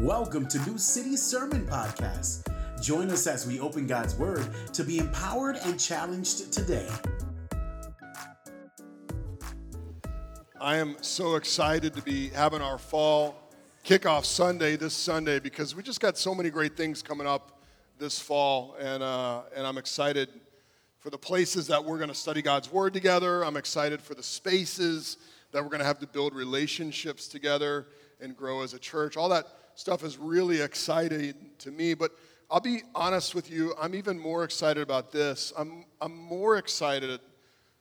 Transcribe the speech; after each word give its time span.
Welcome 0.00 0.46
to 0.50 0.58
New 0.60 0.78
City 0.78 1.16
Sermon 1.16 1.66
Podcast. 1.66 2.46
Join 2.80 3.10
us 3.10 3.26
as 3.26 3.48
we 3.48 3.58
open 3.58 3.88
God's 3.88 4.14
Word 4.14 4.48
to 4.72 4.84
be 4.84 4.98
empowered 4.98 5.56
and 5.64 5.78
challenged 5.78 6.52
today. 6.52 6.88
I 10.60 10.76
am 10.76 10.94
so 11.00 11.34
excited 11.34 11.94
to 11.94 12.02
be 12.02 12.28
having 12.28 12.62
our 12.62 12.78
fall 12.78 13.50
kickoff 13.84 14.24
Sunday 14.24 14.76
this 14.76 14.94
Sunday 14.94 15.40
because 15.40 15.74
we 15.74 15.82
just 15.82 15.98
got 15.98 16.16
so 16.16 16.32
many 16.32 16.50
great 16.50 16.76
things 16.76 17.02
coming 17.02 17.26
up 17.26 17.60
this 17.98 18.20
fall, 18.20 18.76
and 18.78 19.02
uh, 19.02 19.42
and 19.56 19.66
I'm 19.66 19.78
excited 19.78 20.28
for 21.00 21.10
the 21.10 21.18
places 21.18 21.66
that 21.66 21.84
we're 21.84 21.98
going 21.98 22.08
to 22.08 22.14
study 22.14 22.40
God's 22.40 22.70
Word 22.70 22.92
together. 22.92 23.44
I'm 23.44 23.56
excited 23.56 24.00
for 24.00 24.14
the 24.14 24.22
spaces 24.22 25.16
that 25.50 25.60
we're 25.60 25.70
going 25.70 25.80
to 25.80 25.86
have 25.86 25.98
to 25.98 26.06
build 26.06 26.36
relationships 26.36 27.26
together 27.26 27.88
and 28.20 28.36
grow 28.36 28.62
as 28.62 28.74
a 28.74 28.78
church. 28.78 29.16
All 29.16 29.28
that 29.30 29.46
stuff 29.78 30.02
is 30.02 30.18
really 30.18 30.60
exciting 30.60 31.34
to 31.56 31.70
me, 31.70 31.94
but 31.94 32.10
I'll 32.50 32.58
be 32.58 32.82
honest 32.96 33.32
with 33.32 33.48
you, 33.48 33.74
I'm 33.80 33.94
even 33.94 34.18
more 34.18 34.42
excited 34.42 34.82
about 34.82 35.12
this. 35.12 35.52
I'm, 35.56 35.84
I'm 36.00 36.16
more 36.16 36.56
excited 36.56 37.20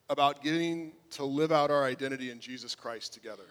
about 0.08 0.44
getting 0.44 0.92
to 1.12 1.26
live 1.26 1.52
out 1.52 1.72
our 1.72 1.84
identity 1.86 2.30
in 2.30 2.40
Jesus 2.40 2.76
Christ 2.76 3.16
together. 3.16 3.48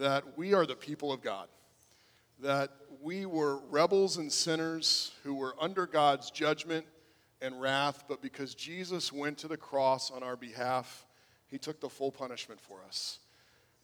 That 0.00 0.36
we 0.36 0.52
are 0.52 0.66
the 0.66 0.74
people 0.74 1.12
of 1.12 1.22
God. 1.22 1.46
That 2.40 2.70
we 3.00 3.24
were 3.24 3.58
rebels 3.70 4.16
and 4.16 4.32
sinners 4.32 5.12
who 5.22 5.34
were 5.34 5.54
under 5.60 5.86
God's 5.86 6.32
judgment 6.32 6.84
and 7.40 7.60
wrath, 7.60 8.02
but 8.08 8.20
because 8.20 8.56
Jesus 8.56 9.12
went 9.12 9.38
to 9.38 9.46
the 9.46 9.56
cross 9.56 10.10
on 10.10 10.24
our 10.24 10.36
behalf, 10.36 11.06
he 11.46 11.58
took 11.58 11.80
the 11.80 11.88
full 11.88 12.10
punishment 12.10 12.60
for 12.60 12.78
us. 12.88 13.20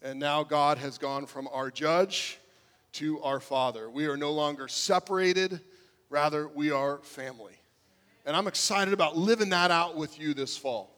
And 0.01 0.19
now 0.19 0.43
God 0.43 0.77
has 0.77 0.97
gone 0.97 1.25
from 1.25 1.47
our 1.53 1.71
judge 1.71 2.40
to 2.93 3.21
our 3.21 3.39
Father. 3.39 3.89
We 3.89 4.05
are 4.07 4.17
no 4.17 4.31
longer 4.31 4.67
separated, 4.67 5.61
rather, 6.09 6.47
we 6.47 6.71
are 6.71 6.99
family. 6.99 7.53
And 8.25 8.35
I'm 8.35 8.47
excited 8.47 8.93
about 8.93 9.17
living 9.17 9.49
that 9.49 9.71
out 9.71 9.95
with 9.95 10.19
you 10.19 10.33
this 10.33 10.57
fall. 10.57 10.95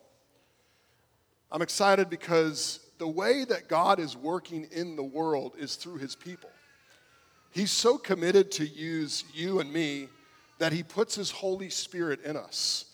I'm 1.51 1.61
excited 1.61 2.09
because 2.09 2.79
the 2.97 3.07
way 3.07 3.45
that 3.45 3.67
God 3.67 3.99
is 3.99 4.17
working 4.17 4.67
in 4.71 4.95
the 4.95 5.03
world 5.03 5.53
is 5.57 5.75
through 5.75 5.97
his 5.97 6.15
people. 6.15 6.49
He's 7.51 7.71
so 7.71 7.97
committed 7.97 8.51
to 8.53 8.65
use 8.65 9.23
you 9.33 9.59
and 9.59 9.71
me 9.71 10.07
that 10.57 10.73
he 10.73 10.81
puts 10.81 11.15
his 11.15 11.29
Holy 11.29 11.69
Spirit 11.69 12.23
in 12.23 12.35
us. 12.35 12.85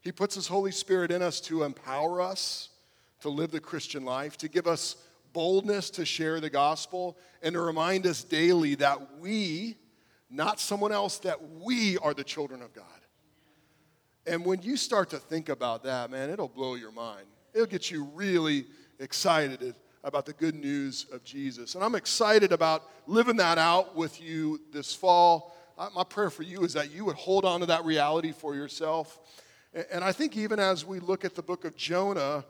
He 0.00 0.12
puts 0.12 0.34
his 0.34 0.46
Holy 0.46 0.72
Spirit 0.72 1.10
in 1.10 1.20
us 1.20 1.40
to 1.42 1.64
empower 1.64 2.20
us 2.22 2.70
to 3.20 3.28
live 3.28 3.50
the 3.50 3.60
Christian 3.60 4.04
life, 4.04 4.36
to 4.38 4.48
give 4.48 4.66
us 4.66 4.96
boldness 5.36 5.90
to 5.90 6.06
share 6.06 6.40
the 6.40 6.48
gospel, 6.48 7.18
and 7.42 7.52
to 7.52 7.60
remind 7.60 8.06
us 8.06 8.24
daily 8.24 8.74
that 8.76 9.18
we, 9.20 9.76
not 10.30 10.58
someone 10.58 10.92
else, 10.92 11.18
that 11.18 11.38
we 11.60 11.98
are 11.98 12.14
the 12.14 12.24
children 12.24 12.62
of 12.62 12.72
God. 12.72 12.84
And 14.26 14.46
when 14.46 14.62
you 14.62 14.78
start 14.78 15.10
to 15.10 15.18
think 15.18 15.50
about 15.50 15.84
that, 15.84 16.10
man, 16.10 16.30
it'll 16.30 16.48
blow 16.48 16.74
your 16.74 16.90
mind. 16.90 17.26
It'll 17.52 17.66
get 17.66 17.90
you 17.90 18.04
really 18.14 18.64
excited 18.98 19.74
about 20.02 20.24
the 20.24 20.32
good 20.32 20.54
news 20.54 21.04
of 21.12 21.22
Jesus. 21.22 21.74
And 21.74 21.84
I'm 21.84 21.94
excited 21.94 22.50
about 22.50 22.84
living 23.06 23.36
that 23.36 23.58
out 23.58 23.94
with 23.94 24.18
you 24.22 24.58
this 24.72 24.94
fall. 24.94 25.54
Uh, 25.76 25.90
my 25.94 26.02
prayer 26.02 26.30
for 26.30 26.44
you 26.44 26.62
is 26.62 26.72
that 26.72 26.90
you 26.90 27.04
would 27.04 27.16
hold 27.16 27.44
on 27.44 27.60
to 27.60 27.66
that 27.66 27.84
reality 27.84 28.32
for 28.32 28.54
yourself. 28.54 29.18
And 29.92 30.02
I 30.02 30.12
think 30.12 30.34
even 30.34 30.58
as 30.58 30.86
we 30.86 30.98
look 30.98 31.26
at 31.26 31.34
the 31.34 31.42
book 31.42 31.66
of 31.66 31.76
Jonah, 31.76 32.46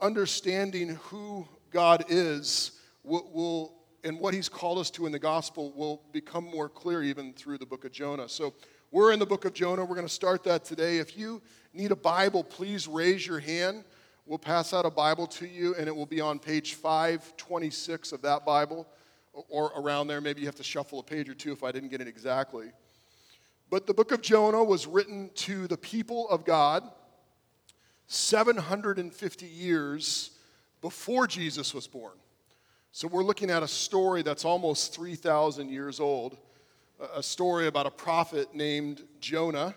understanding 0.00 0.98
who 1.04 1.46
God 1.74 2.04
is 2.08 2.70
will, 3.02 3.28
will, 3.34 3.74
and 4.04 4.20
what 4.20 4.32
He's 4.32 4.48
called 4.48 4.78
us 4.78 4.92
to 4.92 5.06
in 5.06 5.12
the 5.12 5.18
gospel 5.18 5.72
will 5.74 6.02
become 6.12 6.44
more 6.44 6.68
clear 6.68 7.02
even 7.02 7.32
through 7.32 7.58
the 7.58 7.66
book 7.66 7.84
of 7.84 7.90
Jonah. 7.90 8.28
So 8.28 8.54
we're 8.92 9.12
in 9.12 9.18
the 9.18 9.26
book 9.26 9.44
of 9.44 9.54
Jonah. 9.54 9.84
We're 9.84 9.96
going 9.96 10.06
to 10.06 10.12
start 10.12 10.44
that 10.44 10.64
today. 10.64 10.98
If 10.98 11.18
you 11.18 11.42
need 11.72 11.90
a 11.90 11.96
Bible, 11.96 12.44
please 12.44 12.86
raise 12.86 13.26
your 13.26 13.40
hand. 13.40 13.82
We'll 14.24 14.38
pass 14.38 14.72
out 14.72 14.86
a 14.86 14.90
Bible 14.90 15.26
to 15.26 15.48
you, 15.48 15.74
and 15.74 15.88
it 15.88 15.96
will 15.96 16.06
be 16.06 16.20
on 16.20 16.38
page 16.38 16.74
526 16.74 18.12
of 18.12 18.22
that 18.22 18.46
Bible 18.46 18.86
or 19.48 19.72
around 19.76 20.06
there. 20.06 20.20
Maybe 20.20 20.42
you 20.42 20.46
have 20.46 20.54
to 20.54 20.62
shuffle 20.62 21.00
a 21.00 21.02
page 21.02 21.28
or 21.28 21.34
two 21.34 21.50
if 21.50 21.64
I 21.64 21.72
didn't 21.72 21.88
get 21.88 22.00
it 22.00 22.06
exactly. 22.06 22.70
But 23.68 23.88
the 23.88 23.94
book 23.94 24.12
of 24.12 24.22
Jonah 24.22 24.62
was 24.62 24.86
written 24.86 25.30
to 25.34 25.66
the 25.66 25.76
people 25.76 26.28
of 26.28 26.44
God 26.44 26.84
750 28.06 29.46
years 29.46 30.30
before 30.84 31.26
Jesus 31.26 31.72
was 31.72 31.86
born. 31.86 32.12
So 32.92 33.08
we're 33.08 33.24
looking 33.24 33.48
at 33.48 33.62
a 33.62 33.66
story 33.66 34.20
that's 34.20 34.44
almost 34.44 34.94
3,000 34.94 35.70
years 35.70 35.98
old, 35.98 36.36
a 37.14 37.22
story 37.22 37.68
about 37.68 37.86
a 37.86 37.90
prophet 37.90 38.54
named 38.54 39.02
Jonah 39.18 39.74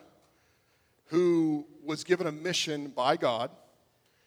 who 1.05 1.65
was 1.81 2.03
given 2.03 2.27
a 2.27 2.31
mission 2.33 2.89
by 2.89 3.15
God. 3.15 3.51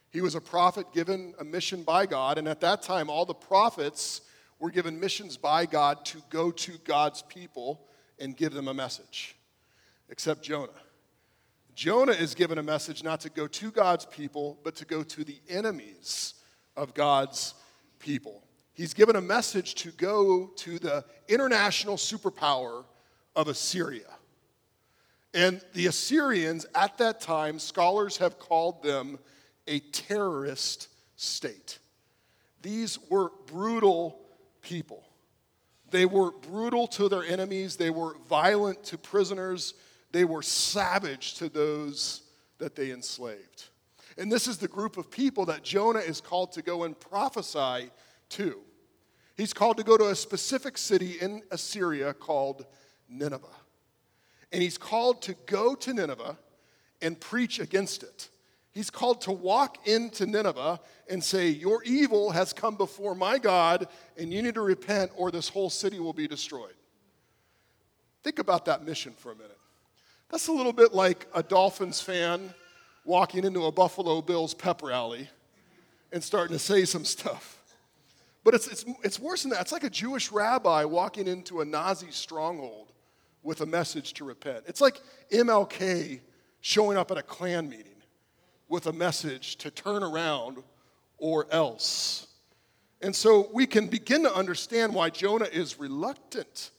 He 0.08 0.22
was 0.22 0.34
a 0.34 0.40
prophet 0.40 0.90
given 0.94 1.34
a 1.38 1.44
mission 1.44 1.82
by 1.82 2.06
God, 2.06 2.38
and 2.38 2.48
at 2.48 2.62
that 2.62 2.80
time, 2.80 3.10
all 3.10 3.26
the 3.26 3.34
prophets 3.34 4.22
were 4.58 4.70
given 4.70 4.98
missions 4.98 5.36
by 5.36 5.66
God 5.66 6.02
to 6.06 6.22
go 6.30 6.50
to 6.50 6.72
God's 6.84 7.20
people 7.20 7.82
and 8.18 8.34
give 8.34 8.54
them 8.54 8.68
a 8.68 8.74
message, 8.74 9.36
except 10.08 10.40
Jonah. 10.40 10.72
Jonah 11.74 12.12
is 12.12 12.34
given 12.34 12.56
a 12.56 12.62
message 12.62 13.04
not 13.04 13.20
to 13.20 13.28
go 13.28 13.46
to 13.46 13.70
God's 13.70 14.06
people, 14.06 14.58
but 14.64 14.76
to 14.76 14.86
go 14.86 15.02
to 15.02 15.24
the 15.24 15.40
enemies 15.50 16.36
of 16.80 16.94
God's 16.94 17.54
people. 17.98 18.42
He's 18.72 18.94
given 18.94 19.14
a 19.14 19.20
message 19.20 19.74
to 19.76 19.90
go 19.90 20.46
to 20.56 20.78
the 20.78 21.04
international 21.28 21.96
superpower 21.96 22.84
of 23.36 23.48
Assyria. 23.48 24.08
And 25.34 25.60
the 25.74 25.86
Assyrians 25.86 26.64
at 26.74 26.96
that 26.98 27.20
time, 27.20 27.58
scholars 27.58 28.16
have 28.16 28.38
called 28.38 28.82
them 28.82 29.18
a 29.68 29.80
terrorist 29.80 30.88
state. 31.16 31.78
These 32.62 32.98
were 33.10 33.30
brutal 33.46 34.18
people. 34.62 35.04
They 35.90 36.06
were 36.06 36.30
brutal 36.30 36.86
to 36.88 37.10
their 37.10 37.24
enemies, 37.24 37.76
they 37.76 37.90
were 37.90 38.16
violent 38.28 38.84
to 38.84 38.96
prisoners, 38.96 39.74
they 40.12 40.24
were 40.24 40.42
savage 40.42 41.34
to 41.34 41.50
those 41.50 42.22
that 42.58 42.74
they 42.74 42.90
enslaved. 42.90 43.69
And 44.18 44.30
this 44.30 44.46
is 44.46 44.58
the 44.58 44.68
group 44.68 44.96
of 44.96 45.10
people 45.10 45.46
that 45.46 45.62
Jonah 45.62 46.00
is 46.00 46.20
called 46.20 46.52
to 46.52 46.62
go 46.62 46.84
and 46.84 46.98
prophesy 46.98 47.90
to. 48.30 48.60
He's 49.36 49.52
called 49.52 49.78
to 49.78 49.84
go 49.84 49.96
to 49.96 50.08
a 50.08 50.14
specific 50.14 50.76
city 50.76 51.16
in 51.20 51.42
Assyria 51.50 52.12
called 52.12 52.66
Nineveh. 53.08 53.46
And 54.52 54.62
he's 54.62 54.78
called 54.78 55.22
to 55.22 55.34
go 55.46 55.74
to 55.76 55.94
Nineveh 55.94 56.36
and 57.00 57.18
preach 57.18 57.58
against 57.58 58.02
it. 58.02 58.28
He's 58.72 58.90
called 58.90 59.22
to 59.22 59.32
walk 59.32 59.88
into 59.88 60.26
Nineveh 60.26 60.80
and 61.08 61.22
say, 61.22 61.48
Your 61.48 61.82
evil 61.82 62.30
has 62.30 62.52
come 62.52 62.76
before 62.76 63.14
my 63.14 63.38
God, 63.38 63.88
and 64.16 64.32
you 64.32 64.42
need 64.42 64.54
to 64.54 64.60
repent, 64.60 65.10
or 65.16 65.30
this 65.30 65.48
whole 65.48 65.70
city 65.70 65.98
will 65.98 66.12
be 66.12 66.28
destroyed. 66.28 66.74
Think 68.22 68.38
about 68.38 68.66
that 68.66 68.84
mission 68.84 69.14
for 69.16 69.32
a 69.32 69.34
minute. 69.34 69.58
That's 70.28 70.46
a 70.48 70.52
little 70.52 70.72
bit 70.72 70.94
like 70.94 71.26
a 71.34 71.42
Dolphins 71.42 72.00
fan 72.00 72.54
walking 73.04 73.44
into 73.44 73.64
a 73.64 73.72
Buffalo 73.72 74.22
Bills 74.22 74.54
pep 74.54 74.82
rally 74.82 75.28
and 76.12 76.22
starting 76.22 76.54
to 76.54 76.58
say 76.58 76.84
some 76.84 77.04
stuff. 77.04 77.58
But 78.42 78.54
it's, 78.54 78.66
it's, 78.68 78.84
it's 79.02 79.20
worse 79.20 79.42
than 79.42 79.50
that. 79.50 79.60
It's 79.60 79.72
like 79.72 79.84
a 79.84 79.90
Jewish 79.90 80.32
rabbi 80.32 80.84
walking 80.84 81.28
into 81.28 81.60
a 81.60 81.64
Nazi 81.64 82.10
stronghold 82.10 82.92
with 83.42 83.60
a 83.60 83.66
message 83.66 84.14
to 84.14 84.24
repent. 84.24 84.64
It's 84.66 84.80
like 84.80 85.00
MLK 85.32 86.20
showing 86.60 86.96
up 86.96 87.10
at 87.10 87.18
a 87.18 87.22
Klan 87.22 87.68
meeting 87.68 87.86
with 88.68 88.86
a 88.86 88.92
message 88.92 89.56
to 89.56 89.70
turn 89.70 90.02
around 90.02 90.62
or 91.18 91.46
else. 91.50 92.28
And 93.02 93.14
so 93.14 93.48
we 93.52 93.66
can 93.66 93.88
begin 93.88 94.22
to 94.24 94.34
understand 94.34 94.94
why 94.94 95.10
Jonah 95.10 95.48
is 95.50 95.78
reluctant. 95.78 96.70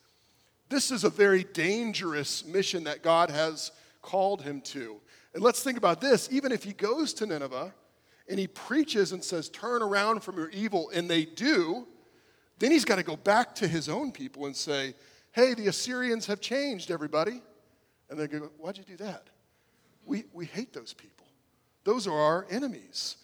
This 0.69 0.91
is 0.91 1.03
a 1.03 1.09
very 1.09 1.43
dangerous 1.43 2.45
mission 2.45 2.85
that 2.85 3.01
God 3.01 3.29
has 3.29 3.71
called 4.01 4.41
him 4.41 4.61
to. 4.61 4.99
And 5.33 5.43
let's 5.43 5.63
think 5.63 5.77
about 5.77 6.01
this 6.01 6.29
even 6.31 6.51
if 6.51 6.63
he 6.63 6.73
goes 6.73 7.13
to 7.15 7.25
Nineveh 7.25 7.73
and 8.29 8.39
he 8.39 8.47
preaches 8.47 9.11
and 9.11 9.23
says, 9.23 9.49
Turn 9.49 9.81
around 9.81 10.21
from 10.23 10.37
your 10.37 10.49
evil, 10.49 10.89
and 10.93 11.09
they 11.09 11.25
do, 11.25 11.87
then 12.59 12.71
he's 12.71 12.85
got 12.85 12.97
to 12.97 13.03
go 13.03 13.15
back 13.15 13.55
to 13.55 13.67
his 13.67 13.89
own 13.89 14.11
people 14.11 14.45
and 14.45 14.55
say, 14.55 14.93
Hey, 15.31 15.53
the 15.53 15.67
Assyrians 15.67 16.25
have 16.27 16.41
changed, 16.41 16.91
everybody. 16.91 17.41
And 18.09 18.19
they 18.19 18.27
go, 18.27 18.49
Why'd 18.57 18.77
you 18.77 18.83
do 18.83 18.97
that? 18.97 19.27
We, 20.05 20.25
we 20.33 20.45
hate 20.45 20.73
those 20.73 20.93
people. 20.93 21.25
Those 21.83 22.07
are 22.07 22.17
our 22.17 22.45
enemies. 22.49 23.17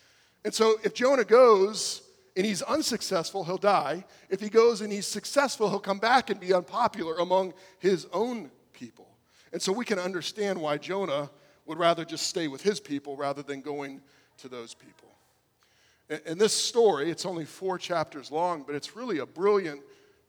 And 0.44 0.54
so 0.54 0.76
if 0.84 0.94
Jonah 0.94 1.26
goes 1.26 2.02
and 2.36 2.46
he's 2.46 2.62
unsuccessful, 2.62 3.44
he'll 3.44 3.58
die. 3.58 4.06
If 4.30 4.40
he 4.40 4.50
goes 4.50 4.82
and 4.82 4.92
he's 4.92 5.08
successful, 5.08 5.70
he'll 5.70 5.80
come 5.80 6.00
back 6.00 6.30
and 6.30 6.40
be 6.40 6.54
unpopular 6.54 7.18
among 7.18 7.54
his 7.80 8.08
own 8.14 8.52
people. 8.74 9.08
And 9.52 9.62
so 9.62 9.72
we 9.72 9.86
can 9.86 10.00
understand 10.00 10.60
why 10.62 10.78
Jonah 10.78 11.30
would 11.68 11.78
rather 11.78 12.06
just 12.06 12.28
stay 12.28 12.48
with 12.48 12.62
his 12.64 12.80
people 12.80 13.16
rather 13.16 13.44
than 13.44 13.62
going 13.62 14.02
to 14.38 14.50
those 14.50 14.74
people. 14.74 15.10
And 16.26 16.40
this 16.40 16.54
story, 16.54 17.12
it's 17.12 17.26
only 17.26 17.44
four 17.44 17.78
chapters 17.78 18.32
long, 18.32 18.64
but 18.66 18.76
it's 18.76 18.96
really 18.96 19.20
a 19.20 19.26
brilliant 19.26 19.82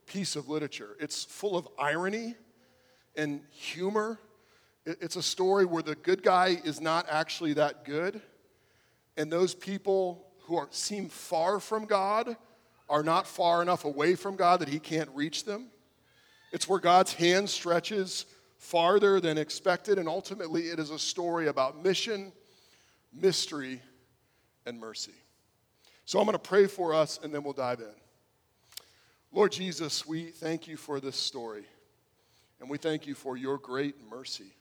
piece 0.06 0.35
of 0.35 0.49
literature. 0.49 0.96
It's 0.99 1.25
full 1.25 1.56
of 1.56 1.69
irony 1.79 2.35
and 3.17 3.40
humor. 3.50 4.19
It's 4.85 5.17
a 5.17 5.23
story 5.23 5.64
where 5.64 5.82
the 5.82 5.94
good 5.94 6.23
guy 6.23 6.61
is 6.64 6.81
not 6.81 7.06
actually 7.08 7.52
that 7.55 7.85
good, 7.85 8.20
and 9.17 9.31
those 9.31 9.55
people 9.55 10.26
who 10.43 10.56
are, 10.56 10.69
seem 10.70 11.08
far 11.08 11.61
from 11.61 11.85
God 11.85 12.37
are 12.88 13.02
not 13.02 13.26
far 13.26 13.62
enough 13.62 13.85
away 13.85 14.14
from 14.14 14.35
God 14.35 14.61
that 14.61 14.69
He 14.69 14.79
can't 14.81 15.11
reach 15.14 15.44
them. 15.44 15.67
It's 16.52 16.67
where 16.67 16.81
God's 16.81 17.12
hand 17.12 17.50
stretches 17.50 18.25
farther 18.59 19.21
than 19.21 19.39
expected, 19.39 19.99
and 19.99 20.09
ultimately, 20.09 20.65
it 20.65 20.79
is 20.79 20.91
a 20.91 20.99
story 20.99 21.47
about 21.47 21.83
mission, 21.83 22.33
mystery, 23.13 23.81
and 24.67 24.79
mercy. 24.79 25.15
So 26.05 26.19
I'm 26.19 26.27
going 26.27 26.35
to 26.35 26.39
pray 26.39 26.67
for 26.67 26.93
us, 26.93 27.19
and 27.23 27.33
then 27.33 27.43
we'll 27.43 27.53
dive 27.53 27.81
in. 27.81 27.95
Lord 29.33 29.53
Jesus, 29.53 30.07
we 30.07 30.25
thank 30.27 30.67
you 30.67 30.77
for 30.77 31.01
this 31.01 31.17
story, 31.17 31.65
and 32.61 32.69
we 32.69 32.79
thank 32.79 33.07
you 33.07 33.15
for 33.15 33.37
your 33.37 33.59
great 33.59 33.95
mercy. 34.11 34.53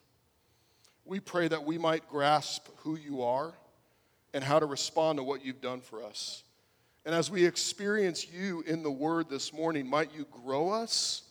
We 1.03 1.19
pray 1.19 1.47
that 1.47 1.63
we 1.63 1.77
might 1.77 2.07
grasp 2.09 2.67
who 2.77 2.97
you 2.97 3.23
are 3.23 3.53
and 4.33 4.43
how 4.43 4.59
to 4.59 4.65
respond 4.65 5.17
to 5.17 5.23
what 5.23 5.43
you've 5.43 5.61
done 5.61 5.81
for 5.81 6.03
us. 6.03 6.43
And 7.05 7.15
as 7.15 7.31
we 7.31 7.45
experience 7.45 8.27
you 8.29 8.61
in 8.67 8.83
the 8.83 8.91
word 8.91 9.29
this 9.29 9.53
morning, 9.53 9.89
might 9.89 10.13
you 10.13 10.27
grow 10.43 10.69
us 10.69 11.23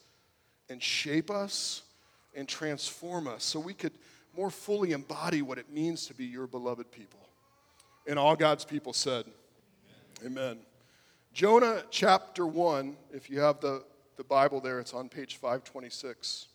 and 0.71 0.83
shape 0.83 1.31
us 1.31 1.83
and 2.37 2.47
transform 2.47 3.27
us 3.27 3.43
so 3.43 3.59
we 3.59 3.75
could 3.75 3.93
more 4.37 4.51
fully 4.51 4.93
embody 4.93 5.43
what 5.43 5.59
it 5.59 5.73
means 5.73 6.07
to 6.07 6.15
be 6.15 6.27
your 6.27 6.47
beloved 6.47 6.93
people. 6.93 7.21
And 8.07 8.19
all 8.19 8.37
God's 8.37 8.65
people 8.65 8.93
said, 8.93 9.25
Amen. 10.21 10.43
Amen. 10.43 10.59
Jonah 11.33 11.83
chapter 11.91 12.47
1, 12.47 12.97
if 13.13 13.29
you 13.29 13.41
have 13.41 13.61
the, 13.61 13.83
the 14.17 14.25
Bible 14.25 14.61
there, 14.61 14.79
it's 14.79 14.95
on 14.95 15.09
page 15.09 15.37
526. 15.37 16.47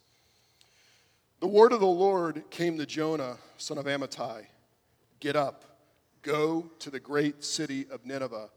The 1.40 1.48
word 1.48 1.72
of 1.72 1.80
the 1.80 1.86
Lord 1.86 2.44
came 2.50 2.78
to 2.78 2.86
Jonah, 2.86 3.38
son 3.58 3.78
of 3.78 3.86
Amittai 3.86 4.46
Get 5.20 5.36
up, 5.36 5.66
go 6.24 6.72
to 6.80 6.90
the 6.90 7.00
great 7.00 7.44
city 7.44 7.86
of 7.92 8.06
Nineveh, 8.06 8.50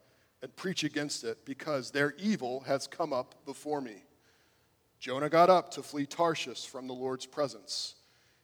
and 0.42 0.54
preach 0.56 0.84
against 0.84 1.24
it, 1.24 1.44
because 1.44 1.90
their 1.90 2.14
evil 2.18 2.60
has 2.60 2.86
come 2.86 3.12
up 3.12 3.34
before 3.44 3.80
me. 3.80 4.02
Jonah 5.04 5.28
got 5.28 5.50
up 5.50 5.70
to 5.72 5.82
flee 5.82 6.06
Tarshish 6.06 6.64
from 6.64 6.86
the 6.86 6.94
Lord's 6.94 7.26
presence. 7.26 7.96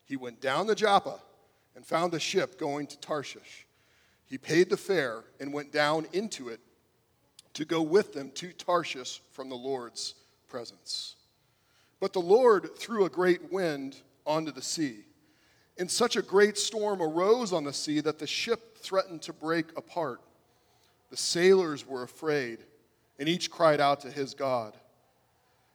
He 0.05 0.17
went 0.17 0.43
down 0.43 0.67
the 0.67 0.75
Joppa 0.75 1.19
and 1.75 1.87
found 1.87 2.12
a 2.12 2.21
ship 2.21 2.59
going 2.59 2.87
to 2.89 2.99
Tarshish. 2.99 3.67
He 4.27 4.37
paid 4.37 4.69
the 4.69 4.77
fare 4.77 5.25
and 5.41 5.55
went 5.55 5.73
down 5.73 6.07
into 6.12 6.51
it 6.51 6.61
to 7.55 7.65
go 7.65 7.81
with 7.81 8.12
them 8.12 8.31
to 8.33 8.53
Tarshish 8.53 9.23
from 9.33 9.49
the 9.49 9.57
Lord's 9.57 10.17
presence. 10.51 11.17
But 11.99 12.12
the 12.12 12.21
Lord 12.21 12.77
threw 12.77 13.07
a 13.07 13.09
great 13.09 13.51
wind 13.51 13.97
onto 14.27 14.53
the 14.53 14.61
sea. 14.61 15.07
And 15.79 15.91
such 15.91 16.17
a 16.17 16.21
great 16.21 16.59
storm 16.59 17.01
arose 17.01 17.55
on 17.55 17.65
the 17.65 17.73
sea 17.73 18.01
that 18.01 18.19
the 18.19 18.27
ship 18.27 18.77
threatened 18.77 19.23
to 19.23 19.33
break 19.33 19.75
apart. 19.79 20.21
The 21.09 21.17
sailors 21.17 21.87
were 21.87 22.03
afraid, 22.03 22.59
and 23.19 23.31
each 23.31 23.51
cried 23.51 23.81
out 23.81 24.01
to 24.01 24.11
his 24.11 24.35
God. 24.35 24.77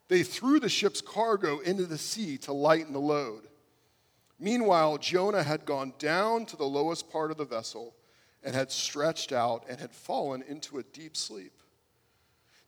They 0.07 0.23
threw 0.23 0.59
the 0.59 0.69
ship's 0.69 1.01
cargo 1.01 1.59
into 1.59 1.85
the 1.85 1.97
sea 1.97 2.37
to 2.39 2.53
lighten 2.53 2.93
the 2.93 2.99
load. 2.99 3.43
Meanwhile, 4.39 4.97
Jonah 4.99 5.43
had 5.43 5.65
gone 5.65 5.93
down 5.97 6.45
to 6.47 6.57
the 6.57 6.65
lowest 6.65 7.11
part 7.11 7.31
of 7.31 7.37
the 7.37 7.45
vessel 7.45 7.95
and 8.43 8.53
had 8.53 8.71
stretched 8.71 9.31
out 9.31 9.65
and 9.69 9.79
had 9.79 9.91
fallen 9.91 10.43
into 10.47 10.77
a 10.77 10.83
deep 10.83 11.17
sleep. 11.17 11.53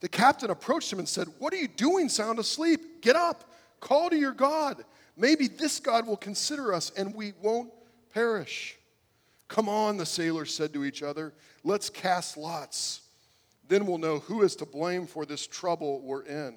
The 0.00 0.08
captain 0.08 0.50
approached 0.50 0.92
him 0.92 0.98
and 0.98 1.08
said, 1.08 1.28
What 1.38 1.52
are 1.52 1.58
you 1.58 1.68
doing 1.68 2.08
sound 2.08 2.38
asleep? 2.38 3.02
Get 3.02 3.16
up, 3.16 3.44
call 3.80 4.10
to 4.10 4.16
your 4.16 4.32
God. 4.32 4.84
Maybe 5.16 5.48
this 5.48 5.80
God 5.80 6.06
will 6.06 6.16
consider 6.16 6.72
us 6.72 6.90
and 6.96 7.14
we 7.14 7.32
won't 7.42 7.72
perish. 8.14 8.76
Come 9.48 9.68
on, 9.68 9.96
the 9.96 10.06
sailors 10.06 10.54
said 10.54 10.72
to 10.74 10.84
each 10.84 11.02
other, 11.02 11.32
let's 11.64 11.90
cast 11.90 12.36
lots. 12.36 13.00
Then 13.66 13.86
we'll 13.86 13.98
know 13.98 14.20
who 14.20 14.42
is 14.42 14.56
to 14.56 14.66
blame 14.66 15.06
for 15.06 15.26
this 15.26 15.46
trouble 15.46 16.00
we're 16.00 16.22
in. 16.22 16.54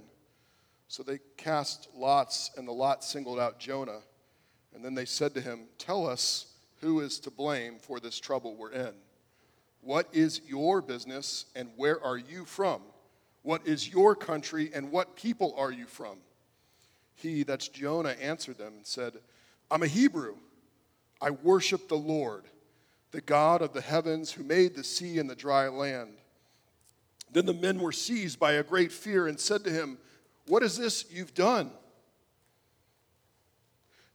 So 0.91 1.03
they 1.03 1.19
cast 1.37 1.87
lots, 1.95 2.51
and 2.57 2.67
the 2.67 2.73
lot 2.73 3.01
singled 3.01 3.39
out 3.39 3.59
Jonah. 3.59 4.01
And 4.75 4.83
then 4.83 4.93
they 4.93 5.05
said 5.05 5.33
to 5.35 5.39
him, 5.39 5.61
Tell 5.77 6.05
us 6.05 6.47
who 6.81 6.99
is 6.99 7.17
to 7.21 7.31
blame 7.31 7.77
for 7.79 8.01
this 8.01 8.19
trouble 8.19 8.57
we're 8.57 8.73
in. 8.73 8.91
What 9.79 10.09
is 10.11 10.41
your 10.45 10.81
business, 10.81 11.45
and 11.55 11.69
where 11.77 12.03
are 12.03 12.17
you 12.17 12.43
from? 12.43 12.81
What 13.41 13.65
is 13.65 13.87
your 13.87 14.17
country, 14.17 14.69
and 14.75 14.91
what 14.91 15.15
people 15.15 15.55
are 15.57 15.71
you 15.71 15.85
from? 15.85 16.17
He, 17.15 17.43
that's 17.43 17.69
Jonah, 17.69 18.17
answered 18.21 18.57
them 18.57 18.73
and 18.73 18.85
said, 18.85 19.13
I'm 19.71 19.83
a 19.83 19.87
Hebrew. 19.87 20.35
I 21.21 21.29
worship 21.29 21.87
the 21.87 21.95
Lord, 21.95 22.43
the 23.11 23.21
God 23.21 23.61
of 23.61 23.71
the 23.71 23.79
heavens 23.79 24.33
who 24.33 24.43
made 24.43 24.75
the 24.75 24.83
sea 24.83 25.19
and 25.19 25.29
the 25.29 25.37
dry 25.37 25.69
land. 25.69 26.15
Then 27.31 27.45
the 27.45 27.53
men 27.53 27.79
were 27.79 27.93
seized 27.93 28.41
by 28.41 28.53
a 28.53 28.63
great 28.63 28.91
fear 28.91 29.27
and 29.27 29.39
said 29.39 29.63
to 29.63 29.69
him, 29.71 29.97
What 30.47 30.63
is 30.63 30.77
this 30.77 31.05
you've 31.11 31.33
done? 31.33 31.71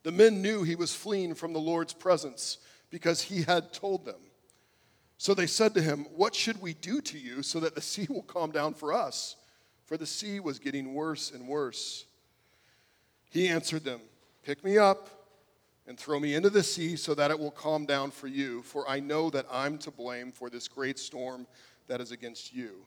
The 0.02 0.12
men 0.12 0.40
knew 0.40 0.62
he 0.62 0.76
was 0.76 0.94
fleeing 0.94 1.34
from 1.34 1.52
the 1.52 1.58
Lord's 1.58 1.92
presence 1.92 2.58
because 2.90 3.22
he 3.22 3.42
had 3.42 3.72
told 3.72 4.04
them. 4.04 4.20
So 5.18 5.34
they 5.34 5.46
said 5.46 5.74
to 5.74 5.82
him, 5.82 6.06
What 6.14 6.34
should 6.34 6.60
we 6.60 6.74
do 6.74 7.00
to 7.00 7.18
you 7.18 7.42
so 7.42 7.60
that 7.60 7.74
the 7.74 7.80
sea 7.80 8.06
will 8.08 8.22
calm 8.22 8.50
down 8.50 8.74
for 8.74 8.92
us? 8.92 9.36
For 9.84 9.96
the 9.96 10.06
sea 10.06 10.40
was 10.40 10.58
getting 10.58 10.94
worse 10.94 11.30
and 11.30 11.48
worse. 11.48 12.04
He 13.30 13.48
answered 13.48 13.84
them, 13.84 14.00
Pick 14.42 14.62
me 14.64 14.78
up 14.78 15.08
and 15.86 15.98
throw 15.98 16.18
me 16.18 16.34
into 16.34 16.50
the 16.50 16.62
sea 16.62 16.96
so 16.96 17.14
that 17.14 17.30
it 17.30 17.38
will 17.38 17.50
calm 17.50 17.86
down 17.86 18.10
for 18.10 18.26
you, 18.26 18.62
for 18.62 18.88
I 18.88 19.00
know 19.00 19.30
that 19.30 19.46
I'm 19.50 19.78
to 19.78 19.90
blame 19.90 20.32
for 20.32 20.50
this 20.50 20.68
great 20.68 20.98
storm 20.98 21.46
that 21.88 22.00
is 22.00 22.12
against 22.12 22.52
you. 22.52 22.86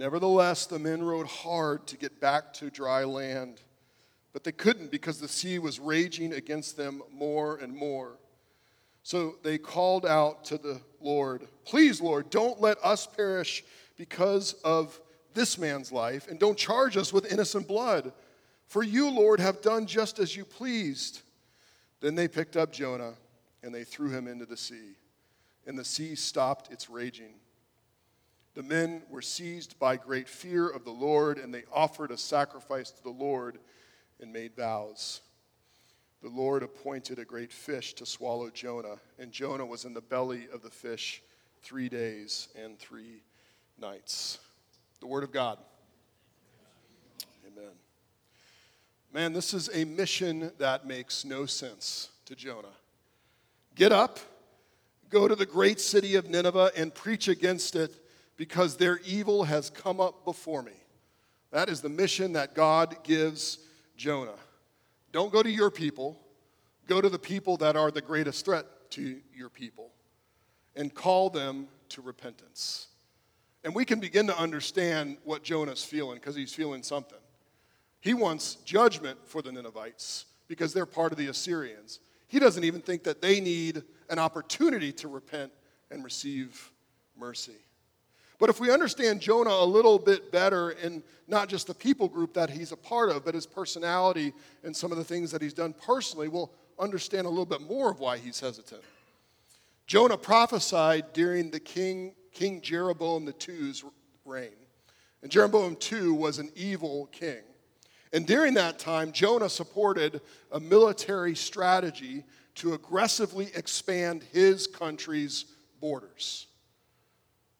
Nevertheless, 0.00 0.64
the 0.64 0.78
men 0.78 1.02
rowed 1.02 1.26
hard 1.26 1.86
to 1.88 1.96
get 1.98 2.22
back 2.22 2.54
to 2.54 2.70
dry 2.70 3.04
land, 3.04 3.60
but 4.32 4.44
they 4.44 4.50
couldn't 4.50 4.90
because 4.90 5.20
the 5.20 5.28
sea 5.28 5.58
was 5.58 5.78
raging 5.78 6.32
against 6.32 6.78
them 6.78 7.02
more 7.12 7.56
and 7.56 7.76
more. 7.76 8.16
So 9.02 9.34
they 9.42 9.58
called 9.58 10.06
out 10.06 10.42
to 10.46 10.56
the 10.56 10.80
Lord, 11.02 11.46
Please, 11.66 12.00
Lord, 12.00 12.30
don't 12.30 12.62
let 12.62 12.78
us 12.82 13.06
perish 13.06 13.62
because 13.98 14.54
of 14.64 14.98
this 15.34 15.58
man's 15.58 15.92
life, 15.92 16.28
and 16.28 16.40
don't 16.40 16.56
charge 16.56 16.96
us 16.96 17.12
with 17.12 17.30
innocent 17.30 17.68
blood. 17.68 18.14
For 18.68 18.82
you, 18.82 19.10
Lord, 19.10 19.38
have 19.38 19.60
done 19.60 19.84
just 19.84 20.18
as 20.18 20.34
you 20.34 20.46
pleased. 20.46 21.20
Then 22.00 22.14
they 22.14 22.26
picked 22.26 22.56
up 22.56 22.72
Jonah 22.72 23.16
and 23.62 23.74
they 23.74 23.84
threw 23.84 24.08
him 24.08 24.26
into 24.26 24.46
the 24.46 24.56
sea, 24.56 24.96
and 25.66 25.78
the 25.78 25.84
sea 25.84 26.14
stopped 26.14 26.72
its 26.72 26.88
raging. 26.88 27.34
The 28.54 28.62
men 28.62 29.02
were 29.08 29.22
seized 29.22 29.78
by 29.78 29.96
great 29.96 30.28
fear 30.28 30.68
of 30.68 30.84
the 30.84 30.90
Lord, 30.90 31.38
and 31.38 31.54
they 31.54 31.64
offered 31.72 32.10
a 32.10 32.18
sacrifice 32.18 32.90
to 32.90 33.02
the 33.02 33.10
Lord 33.10 33.58
and 34.20 34.32
made 34.32 34.56
vows 34.56 35.20
the 36.22 36.28
Lord 36.28 36.62
appointed 36.62 37.18
a 37.18 37.24
great 37.24 37.52
fish 37.52 37.94
to 37.94 38.04
swallow 38.04 38.50
Jonah, 38.50 38.98
and 39.18 39.32
Jonah 39.32 39.64
was 39.64 39.86
in 39.86 39.94
the 39.94 40.02
belly 40.02 40.48
of 40.52 40.62
the 40.62 40.70
fish 40.70 41.22
three 41.62 41.88
days 41.88 42.48
and 42.62 42.78
three 42.78 43.22
nights. 43.78 44.38
The 45.00 45.06
Word 45.06 45.24
of 45.24 45.32
God. 45.32 45.58
Amen. 47.46 47.72
Man, 49.12 49.32
this 49.32 49.54
is 49.54 49.70
a 49.72 49.84
mission 49.84 50.52
that 50.58 50.86
makes 50.86 51.24
no 51.24 51.46
sense 51.46 52.10
to 52.26 52.36
Jonah. 52.36 52.68
Get 53.74 53.90
up, 53.90 54.20
go 55.08 55.26
to 55.26 55.34
the 55.34 55.46
great 55.46 55.80
city 55.80 56.16
of 56.16 56.28
Nineveh, 56.28 56.72
and 56.76 56.94
preach 56.94 57.28
against 57.28 57.76
it 57.76 57.94
because 58.40 58.78
their 58.78 58.98
evil 59.04 59.44
has 59.44 59.68
come 59.68 60.00
up 60.00 60.24
before 60.24 60.62
me. 60.62 60.72
That 61.50 61.68
is 61.68 61.82
the 61.82 61.90
mission 61.90 62.32
that 62.32 62.54
God 62.54 62.96
gives 63.04 63.58
Jonah. 63.98 64.38
Don't 65.12 65.30
go 65.30 65.42
to 65.42 65.50
your 65.50 65.70
people, 65.70 66.18
go 66.86 67.02
to 67.02 67.10
the 67.10 67.18
people 67.18 67.58
that 67.58 67.76
are 67.76 67.90
the 67.90 68.00
greatest 68.00 68.46
threat 68.46 68.64
to 68.92 69.20
your 69.36 69.50
people 69.50 69.90
and 70.74 70.94
call 70.94 71.28
them 71.28 71.68
to 71.90 72.00
repentance. 72.00 72.86
And 73.62 73.74
we 73.74 73.84
can 73.84 74.00
begin 74.00 74.26
to 74.28 74.38
understand 74.38 75.18
what 75.24 75.42
Jonah's 75.42 75.84
feeling 75.84 76.14
because 76.14 76.34
he's 76.34 76.54
feeling 76.54 76.82
something. 76.82 77.18
He 78.00 78.14
wants 78.14 78.54
judgment 78.64 79.18
for 79.26 79.42
the 79.42 79.52
Ninevites 79.52 80.24
because 80.48 80.72
they're 80.72 80.86
part 80.86 81.12
of 81.12 81.18
the 81.18 81.26
Assyrians. 81.26 82.00
He 82.26 82.38
doesn't 82.38 82.64
even 82.64 82.80
think 82.80 83.04
that 83.04 83.20
they 83.20 83.38
need 83.38 83.82
an 84.08 84.18
opportunity 84.18 84.92
to 84.92 85.08
repent 85.08 85.52
and 85.90 86.02
receive 86.02 86.72
mercy. 87.18 87.58
But 88.40 88.48
if 88.48 88.58
we 88.58 88.72
understand 88.72 89.20
Jonah 89.20 89.50
a 89.50 89.64
little 89.64 89.98
bit 89.98 90.32
better 90.32 90.70
in 90.70 91.02
not 91.28 91.48
just 91.50 91.66
the 91.66 91.74
people 91.74 92.08
group 92.08 92.32
that 92.34 92.48
he's 92.48 92.72
a 92.72 92.76
part 92.76 93.10
of, 93.10 93.24
but 93.24 93.34
his 93.34 93.46
personality 93.46 94.32
and 94.64 94.74
some 94.74 94.90
of 94.90 94.98
the 94.98 95.04
things 95.04 95.30
that 95.30 95.42
he's 95.42 95.52
done 95.52 95.74
personally, 95.74 96.26
we'll 96.26 96.50
understand 96.78 97.26
a 97.26 97.30
little 97.30 97.44
bit 97.44 97.60
more 97.60 97.90
of 97.90 98.00
why 98.00 98.16
he's 98.16 98.40
hesitant. 98.40 98.82
Jonah 99.86 100.16
prophesied 100.16 101.12
during 101.12 101.50
the 101.50 101.60
king, 101.60 102.14
King 102.32 102.62
Jeroboam 102.62 103.28
II's 103.28 103.84
reign. 104.24 104.50
And 105.22 105.30
Jeroboam 105.30 105.76
II 105.92 106.10
was 106.12 106.38
an 106.38 106.50
evil 106.56 107.10
king. 107.12 107.42
And 108.12 108.26
during 108.26 108.54
that 108.54 108.78
time, 108.78 109.12
Jonah 109.12 109.50
supported 109.50 110.22
a 110.50 110.58
military 110.58 111.34
strategy 111.34 112.24
to 112.56 112.72
aggressively 112.72 113.50
expand 113.54 114.24
his 114.32 114.66
country's 114.66 115.44
borders. 115.80 116.46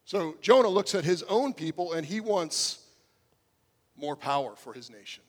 So 0.05 0.35
Jonah 0.41 0.67
looks 0.67 0.95
at 0.95 1.03
his 1.03 1.23
own 1.23 1.53
people 1.53 1.93
and 1.93 2.05
he 2.05 2.19
wants 2.19 2.79
more 3.95 4.15
power 4.15 4.55
for 4.55 4.73
his 4.73 4.89
nation, 4.89 5.23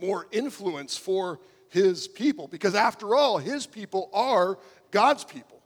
more 0.00 0.26
influence 0.32 0.96
for 0.96 1.40
his 1.68 2.08
people, 2.08 2.48
because 2.48 2.74
after 2.74 3.14
all, 3.14 3.38
his 3.38 3.66
people 3.66 4.10
are 4.12 4.58
God's 4.90 5.24
people. 5.24 5.62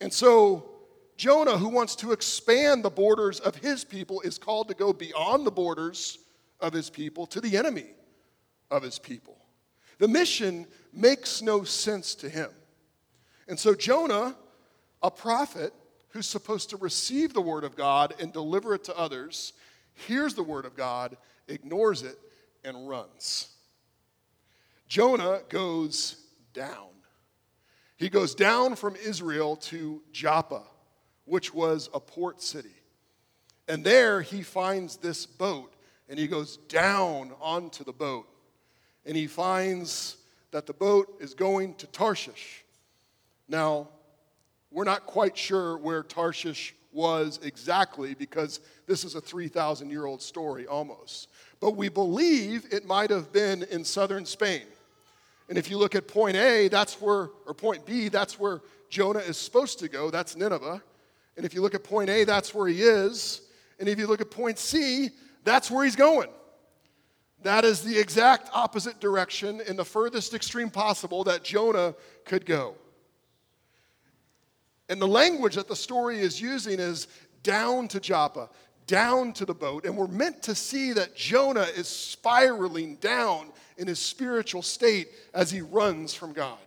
And 0.00 0.12
so 0.12 0.68
Jonah, 1.16 1.56
who 1.56 1.68
wants 1.68 1.96
to 1.96 2.12
expand 2.12 2.84
the 2.84 2.90
borders 2.90 3.40
of 3.40 3.56
his 3.56 3.84
people, 3.84 4.20
is 4.22 4.38
called 4.38 4.68
to 4.68 4.74
go 4.74 4.92
beyond 4.92 5.46
the 5.46 5.50
borders 5.50 6.18
of 6.60 6.72
his 6.72 6.90
people 6.90 7.26
to 7.26 7.40
the 7.40 7.56
enemy 7.56 7.86
of 8.70 8.82
his 8.82 8.98
people. 8.98 9.36
The 9.98 10.08
mission 10.08 10.66
makes 10.92 11.40
no 11.40 11.64
sense 11.64 12.14
to 12.16 12.28
him. 12.28 12.50
And 13.48 13.58
so 13.58 13.74
Jonah, 13.74 14.36
a 15.02 15.10
prophet 15.10 15.72
who's 16.16 16.26
supposed 16.26 16.70
to 16.70 16.78
receive 16.78 17.34
the 17.34 17.40
word 17.42 17.62
of 17.62 17.76
God 17.76 18.14
and 18.18 18.32
deliver 18.32 18.72
it 18.72 18.84
to 18.84 18.96
others, 18.96 19.52
hears 19.92 20.32
the 20.32 20.42
word 20.42 20.64
of 20.64 20.74
God, 20.74 21.14
ignores 21.46 22.02
it, 22.02 22.18
and 22.64 22.88
runs. 22.88 23.50
Jonah 24.88 25.40
goes 25.50 26.16
down. 26.54 26.88
He 27.98 28.08
goes 28.08 28.34
down 28.34 28.76
from 28.76 28.96
Israel 28.96 29.56
to 29.56 30.02
Joppa, 30.10 30.62
which 31.26 31.52
was 31.52 31.90
a 31.92 32.00
port 32.00 32.40
city. 32.40 32.76
And 33.68 33.84
there 33.84 34.22
he 34.22 34.42
finds 34.42 34.96
this 34.96 35.26
boat, 35.26 35.74
and 36.08 36.18
he 36.18 36.28
goes 36.28 36.56
down 36.56 37.32
onto 37.42 37.84
the 37.84 37.92
boat. 37.92 38.26
And 39.04 39.18
he 39.18 39.26
finds 39.26 40.16
that 40.50 40.64
the 40.64 40.72
boat 40.72 41.18
is 41.20 41.34
going 41.34 41.74
to 41.74 41.86
Tarshish. 41.88 42.64
Now, 43.48 43.90
we're 44.76 44.84
not 44.84 45.06
quite 45.06 45.38
sure 45.38 45.78
where 45.78 46.02
Tarshish 46.02 46.74
was 46.92 47.40
exactly 47.42 48.12
because 48.12 48.60
this 48.86 49.04
is 49.04 49.14
a 49.14 49.20
3,000 49.22 49.88
year 49.88 50.04
old 50.04 50.20
story 50.20 50.66
almost. 50.66 51.28
But 51.60 51.76
we 51.76 51.88
believe 51.88 52.66
it 52.70 52.84
might 52.84 53.08
have 53.08 53.32
been 53.32 53.62
in 53.70 53.84
southern 53.84 54.26
Spain. 54.26 54.64
And 55.48 55.56
if 55.56 55.70
you 55.70 55.78
look 55.78 55.94
at 55.94 56.06
point 56.06 56.36
A, 56.36 56.68
that's 56.68 57.00
where, 57.00 57.30
or 57.46 57.54
point 57.54 57.86
B, 57.86 58.10
that's 58.10 58.38
where 58.38 58.60
Jonah 58.90 59.20
is 59.20 59.38
supposed 59.38 59.78
to 59.78 59.88
go. 59.88 60.10
That's 60.10 60.36
Nineveh. 60.36 60.82
And 61.38 61.46
if 61.46 61.54
you 61.54 61.62
look 61.62 61.74
at 61.74 61.82
point 61.82 62.10
A, 62.10 62.24
that's 62.24 62.54
where 62.54 62.68
he 62.68 62.82
is. 62.82 63.40
And 63.80 63.88
if 63.88 63.98
you 63.98 64.06
look 64.06 64.20
at 64.20 64.30
point 64.30 64.58
C, 64.58 65.08
that's 65.42 65.70
where 65.70 65.86
he's 65.86 65.96
going. 65.96 66.28
That 67.44 67.64
is 67.64 67.80
the 67.80 67.98
exact 67.98 68.50
opposite 68.52 69.00
direction 69.00 69.62
in 69.62 69.76
the 69.76 69.86
furthest 69.86 70.34
extreme 70.34 70.68
possible 70.68 71.24
that 71.24 71.42
Jonah 71.42 71.94
could 72.26 72.44
go. 72.44 72.74
And 74.88 75.00
the 75.00 75.08
language 75.08 75.56
that 75.56 75.68
the 75.68 75.76
story 75.76 76.18
is 76.18 76.40
using 76.40 76.78
is 76.78 77.08
down 77.42 77.88
to 77.88 78.00
Joppa, 78.00 78.48
down 78.86 79.32
to 79.34 79.44
the 79.44 79.54
boat. 79.54 79.84
And 79.84 79.96
we're 79.96 80.06
meant 80.06 80.42
to 80.44 80.54
see 80.54 80.92
that 80.92 81.16
Jonah 81.16 81.66
is 81.76 81.88
spiraling 81.88 82.96
down 82.96 83.52
in 83.76 83.86
his 83.88 83.98
spiritual 83.98 84.62
state 84.62 85.08
as 85.34 85.50
he 85.50 85.60
runs 85.60 86.14
from 86.14 86.32
God. 86.32 86.58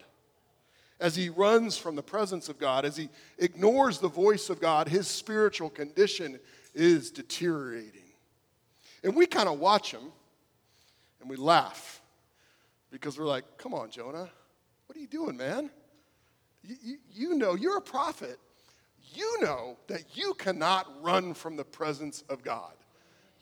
As 0.99 1.15
he 1.15 1.29
runs 1.29 1.77
from 1.77 1.95
the 1.95 2.03
presence 2.03 2.49
of 2.49 2.59
God, 2.59 2.83
as 2.83 2.97
he 2.97 3.07
ignores 3.37 3.99
the 3.99 4.09
voice 4.09 4.49
of 4.49 4.59
God, 4.59 4.89
his 4.89 5.07
spiritual 5.07 5.69
condition 5.69 6.39
is 6.75 7.09
deteriorating. 7.09 8.03
And 9.03 9.15
we 9.15 9.25
kind 9.25 9.47
of 9.47 9.59
watch 9.59 9.91
him 9.91 10.11
and 11.21 11.29
we 11.29 11.37
laugh 11.37 12.01
because 12.91 13.17
we're 13.17 13.25
like, 13.25 13.45
come 13.57 13.73
on, 13.73 13.89
Jonah, 13.89 14.29
what 14.87 14.97
are 14.97 14.99
you 14.99 15.07
doing, 15.07 15.37
man? 15.37 15.69
You, 16.63 16.97
you, 17.13 17.35
know, 17.35 17.55
you're 17.55 17.77
a 17.77 17.81
prophet. 17.81 18.39
You 19.13 19.41
know 19.41 19.77
that 19.87 20.17
you 20.17 20.33
cannot 20.35 20.87
run 21.01 21.33
from 21.33 21.55
the 21.55 21.63
presence 21.63 22.23
of 22.29 22.43
God. 22.43 22.73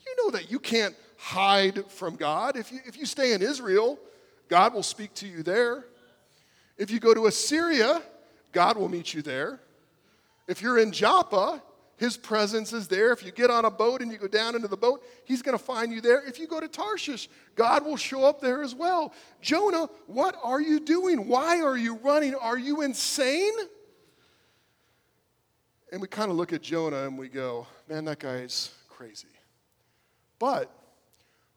You 0.06 0.24
know 0.24 0.30
that 0.30 0.50
you 0.50 0.58
can't 0.58 0.94
hide 1.16 1.90
from 1.90 2.16
God. 2.16 2.56
If 2.56 2.72
you, 2.72 2.80
if 2.86 2.96
you 2.96 3.04
stay 3.04 3.32
in 3.32 3.42
Israel, 3.42 3.98
God 4.48 4.72
will 4.72 4.82
speak 4.82 5.12
to 5.14 5.26
you 5.26 5.42
there. 5.42 5.84
If 6.78 6.90
you 6.90 7.00
go 7.00 7.12
to 7.12 7.26
Assyria, 7.26 8.02
God 8.52 8.76
will 8.76 8.88
meet 8.88 9.12
you 9.12 9.20
there. 9.20 9.60
If 10.46 10.62
you're 10.62 10.78
in 10.78 10.92
Joppa, 10.92 11.62
his 11.98 12.16
presence 12.16 12.72
is 12.72 12.86
there. 12.86 13.12
If 13.12 13.24
you 13.24 13.32
get 13.32 13.50
on 13.50 13.64
a 13.64 13.70
boat 13.70 14.02
and 14.02 14.12
you 14.12 14.18
go 14.18 14.28
down 14.28 14.54
into 14.54 14.68
the 14.68 14.76
boat, 14.76 15.04
he's 15.24 15.42
going 15.42 15.58
to 15.58 15.62
find 15.62 15.92
you 15.92 16.00
there. 16.00 16.22
If 16.26 16.38
you 16.38 16.46
go 16.46 16.60
to 16.60 16.68
Tarshish, 16.68 17.28
God 17.56 17.84
will 17.84 17.96
show 17.96 18.24
up 18.24 18.40
there 18.40 18.62
as 18.62 18.72
well. 18.72 19.12
Jonah, 19.42 19.88
what 20.06 20.36
are 20.42 20.60
you 20.60 20.78
doing? 20.78 21.26
Why 21.26 21.60
are 21.60 21.76
you 21.76 21.96
running? 21.96 22.36
Are 22.36 22.56
you 22.56 22.82
insane? 22.82 23.52
And 25.90 26.00
we 26.00 26.06
kind 26.06 26.30
of 26.30 26.36
look 26.36 26.52
at 26.52 26.62
Jonah 26.62 27.04
and 27.04 27.18
we 27.18 27.28
go, 27.28 27.66
man, 27.88 28.04
that 28.04 28.20
guy's 28.20 28.70
crazy. 28.88 29.26
But 30.38 30.72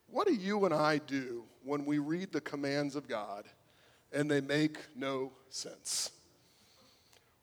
what 0.07 0.27
do 0.27 0.33
you 0.33 0.65
and 0.65 0.73
I 0.73 0.97
do 0.97 1.43
when 1.63 1.85
we 1.85 1.99
read 1.99 2.31
the 2.31 2.41
commands 2.41 2.95
of 2.95 3.07
God 3.07 3.45
and 4.11 4.29
they 4.29 4.41
make 4.41 4.79
no 4.95 5.33
sense? 5.49 6.09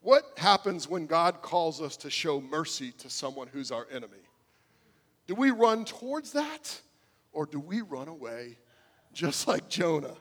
What 0.01 0.25
happens 0.37 0.89
when 0.89 1.07
God 1.07 1.43
calls 1.43 1.83
us 1.83 1.97
to 1.99 2.11
show 2.11 2.41
mercy 2.41 2.93
to 2.99 3.11
someone 3.11 3.49
who's 3.49 3.73
our 3.73 3.87
enemy? 3.91 4.19
Do 5.27 5.35
we 5.35 5.51
run 5.51 5.85
towards 5.85 6.33
that 6.33 6.81
or 7.33 7.47
do 7.47 7.61
we 7.61 7.81
run 7.83 8.09
away 8.09 8.59
just 9.13 9.49
like 9.49 9.69
Jonah? 9.69 10.17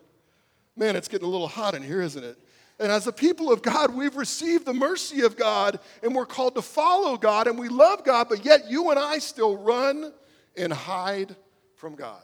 Man, 0.76 0.96
it's 0.96 1.08
getting 1.08 1.28
a 1.28 1.32
little 1.32 1.48
hot 1.48 1.76
in 1.76 1.84
here, 1.84 2.02
isn't 2.02 2.24
it? 2.24 2.38
And 2.80 2.92
as 2.92 3.08
a 3.08 3.12
people 3.12 3.52
of 3.52 3.62
God, 3.64 3.96
we've 3.96 4.16
received 4.16 4.66
the 4.66 4.74
mercy 4.74 5.22
of 5.22 5.36
God 5.36 5.80
and 6.04 6.14
we're 6.14 6.28
called 6.28 6.56
to 6.56 6.62
follow 6.62 7.18
God 7.18 7.48
and 7.48 7.58
we 7.58 7.70
love 7.70 8.04
God, 8.04 8.30
but 8.30 8.46
yet 8.46 8.70
you 8.70 8.92
and 8.92 9.00
I 9.00 9.18
still 9.20 9.58
run 9.58 10.14
and 10.56 10.72
hide 10.72 11.36
from 11.76 11.96
God. 11.96 12.22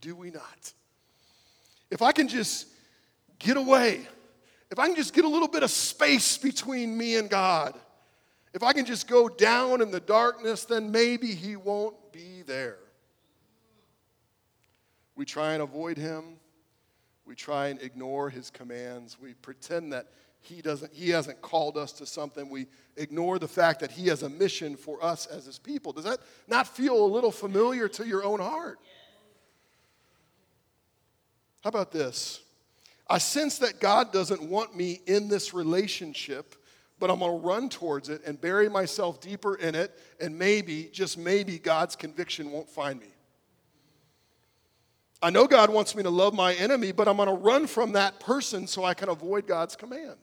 Do 0.00 0.14
we 0.14 0.30
not? 0.30 0.72
If 1.90 2.02
I 2.02 2.12
can 2.12 2.28
just 2.28 2.66
get 3.38 3.56
away, 3.56 4.06
if 4.70 4.78
I 4.78 4.86
can 4.86 4.96
just 4.96 5.14
get 5.14 5.24
a 5.24 5.28
little 5.28 5.48
bit 5.48 5.62
of 5.62 5.70
space 5.70 6.38
between 6.38 6.96
me 6.96 7.16
and 7.16 7.30
God, 7.30 7.74
if 8.52 8.62
I 8.62 8.72
can 8.72 8.84
just 8.84 9.06
go 9.06 9.28
down 9.28 9.82
in 9.82 9.90
the 9.90 10.00
darkness, 10.00 10.64
then 10.64 10.90
maybe 10.90 11.28
He 11.28 11.56
won't 11.56 12.12
be 12.12 12.42
there. 12.46 12.78
We 15.14 15.24
try 15.24 15.52
and 15.52 15.62
avoid 15.62 15.98
Him. 15.98 16.38
We 17.26 17.34
try 17.34 17.68
and 17.68 17.80
ignore 17.82 18.30
His 18.30 18.50
commands. 18.50 19.18
We 19.20 19.34
pretend 19.34 19.92
that 19.92 20.08
he 20.46 20.62
doesn't 20.62 20.92
he 20.92 21.10
hasn't 21.10 21.42
called 21.42 21.76
us 21.76 21.92
to 21.92 22.06
something 22.06 22.48
we 22.48 22.66
ignore 22.96 23.38
the 23.38 23.48
fact 23.48 23.80
that 23.80 23.90
he 23.90 24.06
has 24.06 24.22
a 24.22 24.28
mission 24.28 24.76
for 24.76 25.02
us 25.04 25.26
as 25.26 25.44
his 25.44 25.58
people 25.58 25.92
does 25.92 26.04
that 26.04 26.20
not 26.46 26.68
feel 26.68 27.04
a 27.04 27.08
little 27.08 27.32
familiar 27.32 27.88
to 27.88 28.06
your 28.06 28.24
own 28.24 28.38
heart 28.38 28.78
how 31.62 31.68
about 31.68 31.90
this 31.90 32.42
i 33.08 33.18
sense 33.18 33.58
that 33.58 33.80
god 33.80 34.12
doesn't 34.12 34.42
want 34.42 34.76
me 34.76 35.00
in 35.06 35.28
this 35.28 35.52
relationship 35.54 36.54
but 36.98 37.10
i'm 37.10 37.18
going 37.18 37.40
to 37.40 37.46
run 37.46 37.68
towards 37.68 38.08
it 38.08 38.22
and 38.26 38.40
bury 38.40 38.68
myself 38.68 39.20
deeper 39.20 39.56
in 39.56 39.74
it 39.74 39.98
and 40.20 40.38
maybe 40.38 40.88
just 40.92 41.18
maybe 41.18 41.58
god's 41.58 41.96
conviction 41.96 42.50
won't 42.50 42.68
find 42.68 43.00
me 43.00 43.08
I 45.22 45.30
know 45.30 45.46
God 45.46 45.70
wants 45.70 45.94
me 45.94 46.02
to 46.02 46.10
love 46.10 46.34
my 46.34 46.54
enemy, 46.54 46.92
but 46.92 47.08
I'm 47.08 47.16
going 47.16 47.28
to 47.28 47.34
run 47.34 47.66
from 47.66 47.92
that 47.92 48.20
person 48.20 48.66
so 48.66 48.84
I 48.84 48.94
can 48.94 49.08
avoid 49.08 49.46
God's 49.46 49.74
command. 49.74 50.18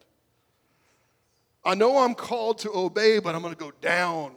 I 1.65 1.75
know 1.75 1.97
I'm 1.97 2.13
called 2.13 2.59
to 2.59 2.71
obey, 2.73 3.19
but 3.19 3.33
I'm 3.33 3.41
going 3.41 3.53
to 3.53 3.59
go 3.59 3.71
down, 3.81 4.33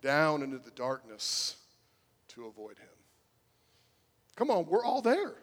down 0.00 0.42
into 0.42 0.58
the 0.58 0.70
darkness 0.70 1.56
to 2.28 2.46
avoid 2.46 2.78
him. 2.78 2.88
Come 4.36 4.50
on, 4.50 4.66
we're 4.66 4.84
all 4.84 5.02
there. 5.02 5.34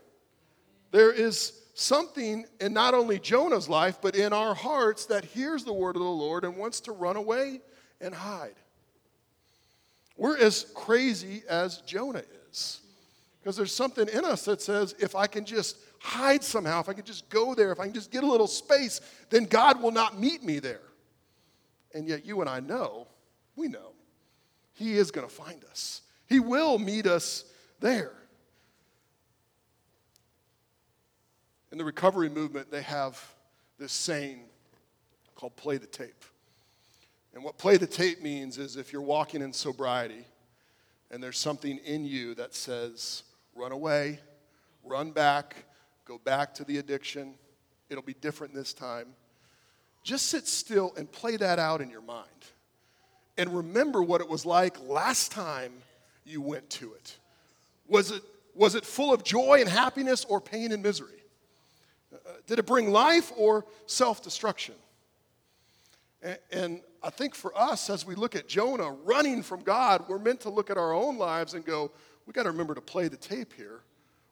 There 0.91 1.11
is 1.11 1.59
something 1.73 2.45
in 2.59 2.73
not 2.73 2.93
only 2.93 3.19
Jonah's 3.19 3.67
life, 3.67 3.99
but 4.01 4.15
in 4.15 4.33
our 4.33 4.53
hearts 4.53 5.05
that 5.07 5.25
hears 5.25 5.63
the 5.63 5.73
word 5.73 5.95
of 5.95 6.01
the 6.01 6.07
Lord 6.07 6.43
and 6.43 6.57
wants 6.57 6.81
to 6.81 6.91
run 6.91 7.15
away 7.15 7.61
and 7.99 8.13
hide. 8.13 8.55
We're 10.17 10.37
as 10.37 10.65
crazy 10.75 11.43
as 11.49 11.79
Jonah 11.79 12.23
is. 12.49 12.79
Because 13.41 13.57
there's 13.57 13.73
something 13.73 14.07
in 14.07 14.23
us 14.23 14.45
that 14.45 14.61
says, 14.61 14.95
if 14.99 15.15
I 15.15 15.27
can 15.27 15.43
just 15.43 15.77
hide 15.99 16.43
somehow, 16.43 16.79
if 16.79 16.87
I 16.87 16.93
can 16.93 17.03
just 17.03 17.29
go 17.29 17.53
there, 17.53 17.71
if 17.71 17.79
I 17.79 17.85
can 17.85 17.93
just 17.93 18.11
get 18.11 18.23
a 18.23 18.27
little 18.27 18.47
space, 18.47 19.01
then 19.29 19.45
God 19.45 19.81
will 19.81 19.91
not 19.91 20.19
meet 20.19 20.43
me 20.43 20.59
there. 20.59 20.79
And 21.93 22.07
yet, 22.07 22.25
you 22.25 22.39
and 22.41 22.49
I 22.49 22.59
know, 22.59 23.07
we 23.55 23.67
know, 23.67 23.91
He 24.73 24.93
is 24.93 25.11
going 25.11 25.27
to 25.27 25.33
find 25.33 25.63
us. 25.65 26.01
He 26.27 26.39
will 26.39 26.79
meet 26.79 27.05
us 27.05 27.45
there. 27.79 28.13
In 31.73 31.79
the 31.79 31.83
recovery 31.83 32.29
movement, 32.29 32.69
they 32.69 32.83
have 32.83 33.19
this 33.79 33.91
saying 33.91 34.41
called 35.33 35.55
play 35.55 35.77
the 35.77 35.87
tape. 35.87 36.23
And 37.33 37.43
what 37.43 37.57
play 37.57 37.77
the 37.77 37.87
tape 37.87 38.21
means 38.21 38.59
is 38.59 38.77
if 38.77 38.93
you're 38.93 39.01
walking 39.01 39.41
in 39.41 39.51
sobriety 39.51 40.23
and 41.09 41.21
there's 41.21 41.39
something 41.39 41.79
in 41.79 42.05
you 42.05 42.35
that 42.35 42.53
says, 42.53 43.23
run 43.55 43.71
away, 43.71 44.19
run 44.83 45.09
back, 45.09 45.65
go 46.05 46.19
back 46.19 46.53
to 46.53 46.63
the 46.63 46.77
addiction. 46.77 47.33
It'll 47.89 48.03
be 48.03 48.13
different 48.13 48.53
this 48.53 48.71
time. 48.71 49.07
Just 50.03 50.27
sit 50.27 50.45
still 50.45 50.93
and 50.95 51.11
play 51.11 51.37
that 51.37 51.57
out 51.57 51.81
in 51.81 51.89
your 51.89 52.03
mind. 52.03 52.27
And 53.35 53.49
remember 53.49 54.03
what 54.03 54.21
it 54.21 54.29
was 54.29 54.45
like 54.45 54.79
last 54.79 55.31
time 55.31 55.73
you 56.23 56.39
went 56.39 56.69
to 56.69 56.93
it. 56.93 57.17
Was 57.87 58.11
it, 58.11 58.21
was 58.53 58.75
it 58.75 58.85
full 58.85 59.11
of 59.11 59.23
joy 59.23 59.57
and 59.59 59.67
happiness 59.67 60.23
or 60.23 60.39
pain 60.39 60.71
and 60.71 60.83
misery? 60.83 61.22
Uh, 62.13 62.31
did 62.45 62.59
it 62.59 62.65
bring 62.65 62.91
life 62.91 63.31
or 63.35 63.65
self 63.85 64.23
destruction? 64.23 64.75
And, 66.21 66.37
and 66.51 66.81
I 67.01 67.09
think 67.09 67.35
for 67.35 67.57
us, 67.57 67.89
as 67.89 68.05
we 68.05 68.15
look 68.15 68.35
at 68.35 68.47
Jonah 68.47 68.91
running 68.91 69.43
from 69.43 69.61
God, 69.61 70.05
we're 70.07 70.19
meant 70.19 70.41
to 70.41 70.49
look 70.49 70.69
at 70.69 70.77
our 70.77 70.93
own 70.93 71.17
lives 71.17 71.53
and 71.53 71.65
go, 71.65 71.91
we 72.25 72.33
got 72.33 72.43
to 72.43 72.51
remember 72.51 72.73
to 72.75 72.81
play 72.81 73.07
the 73.07 73.17
tape 73.17 73.53
here. 73.53 73.81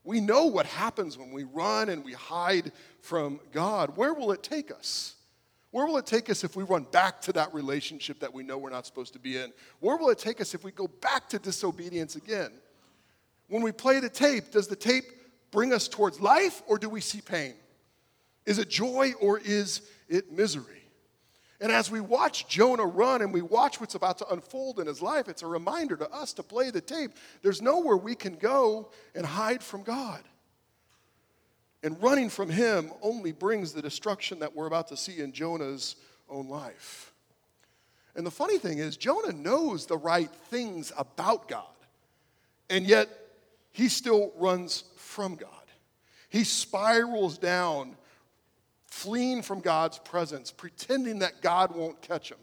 We 0.03 0.19
know 0.19 0.45
what 0.45 0.65
happens 0.65 1.17
when 1.17 1.31
we 1.31 1.43
run 1.43 1.89
and 1.89 2.03
we 2.03 2.13
hide 2.13 2.71
from 3.01 3.39
God. 3.51 3.95
Where 3.97 4.13
will 4.13 4.31
it 4.31 4.41
take 4.41 4.71
us? 4.71 5.15
Where 5.71 5.85
will 5.85 5.97
it 5.97 6.05
take 6.05 6.29
us 6.29 6.43
if 6.43 6.55
we 6.55 6.63
run 6.63 6.85
back 6.91 7.21
to 7.21 7.33
that 7.33 7.53
relationship 7.53 8.19
that 8.19 8.33
we 8.33 8.43
know 8.43 8.57
we're 8.57 8.71
not 8.71 8.85
supposed 8.85 9.13
to 9.13 9.19
be 9.19 9.37
in? 9.37 9.53
Where 9.79 9.97
will 9.97 10.09
it 10.09 10.17
take 10.17 10.41
us 10.41 10.53
if 10.53 10.63
we 10.63 10.71
go 10.71 10.87
back 10.87 11.29
to 11.29 11.39
disobedience 11.39 12.15
again? 12.15 12.51
When 13.47 13.61
we 13.61 13.71
play 13.71 13.99
the 13.99 14.09
tape, 14.09 14.51
does 14.51 14.67
the 14.67 14.75
tape 14.75 15.05
bring 15.51 15.71
us 15.71 15.87
towards 15.87 16.19
life 16.19 16.61
or 16.67 16.77
do 16.77 16.89
we 16.89 16.99
see 16.99 17.21
pain? 17.21 17.53
Is 18.45 18.59
it 18.59 18.69
joy 18.69 19.13
or 19.19 19.39
is 19.39 19.81
it 20.09 20.31
misery? 20.31 20.81
And 21.59 21.71
as 21.71 21.91
we 21.91 22.01
watch 22.01 22.47
Jonah 22.47 22.85
run 22.85 23.21
and 23.21 23.31
we 23.31 23.43
watch 23.43 23.79
what's 23.79 23.93
about 23.93 24.17
to 24.17 24.27
unfold 24.29 24.79
in 24.79 24.87
his 24.87 25.01
life, 25.01 25.27
it's 25.27 25.43
a 25.43 25.47
reminder 25.47 25.95
to 25.95 26.09
us 26.09 26.33
to 26.33 26.43
play 26.43 26.71
the 26.71 26.81
tape. 26.81 27.11
There's 27.43 27.61
nowhere 27.61 27.97
we 27.97 28.15
can 28.15 28.35
go 28.35 28.89
and 29.13 29.23
hide 29.23 29.61
from 29.61 29.83
God. 29.83 30.21
And 31.83 32.01
running 32.01 32.29
from 32.29 32.49
him 32.49 32.91
only 33.01 33.31
brings 33.31 33.73
the 33.73 33.81
destruction 33.81 34.39
that 34.39 34.55
we're 34.55 34.65
about 34.65 34.87
to 34.87 34.97
see 34.97 35.19
in 35.19 35.33
Jonah's 35.33 35.95
own 36.29 36.47
life. 36.47 37.13
And 38.15 38.25
the 38.25 38.31
funny 38.31 38.57
thing 38.57 38.79
is, 38.79 38.97
Jonah 38.97 39.31
knows 39.31 39.85
the 39.85 39.97
right 39.97 40.29
things 40.49 40.91
about 40.97 41.47
God, 41.47 41.65
and 42.69 42.85
yet 42.85 43.07
he 43.71 43.87
still 43.87 44.33
runs 44.35 44.83
from 44.97 45.35
God. 45.35 45.49
He 46.29 46.43
spirals 46.43 47.37
down 47.37 47.95
fleeing 48.91 49.41
from 49.41 49.61
God's 49.61 49.97
presence, 49.97 50.51
pretending 50.51 51.19
that 51.19 51.41
God 51.41 51.73
won't 51.73 52.01
catch 52.01 52.29
him. 52.29 52.37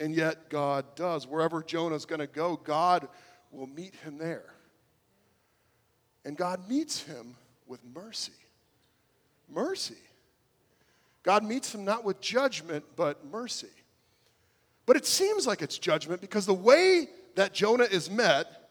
And 0.00 0.14
yet 0.14 0.48
God 0.50 0.84
does. 0.96 1.26
Wherever 1.26 1.62
Jonah's 1.62 2.06
going 2.06 2.20
to 2.20 2.26
go, 2.26 2.56
God 2.56 3.06
will 3.52 3.66
meet 3.66 3.94
him 3.96 4.18
there. 4.18 4.54
And 6.24 6.36
God 6.36 6.68
meets 6.68 7.02
him 7.02 7.36
with 7.66 7.80
mercy. 7.94 8.32
Mercy. 9.48 9.94
God 11.22 11.44
meets 11.44 11.74
him 11.74 11.84
not 11.84 12.02
with 12.02 12.20
judgment, 12.20 12.84
but 12.96 13.24
mercy. 13.26 13.68
But 14.86 14.96
it 14.96 15.06
seems 15.06 15.46
like 15.46 15.62
it's 15.62 15.78
judgment 15.78 16.20
because 16.20 16.46
the 16.46 16.54
way 16.54 17.08
that 17.34 17.52
Jonah 17.52 17.84
is 17.84 18.10
met 18.10 18.70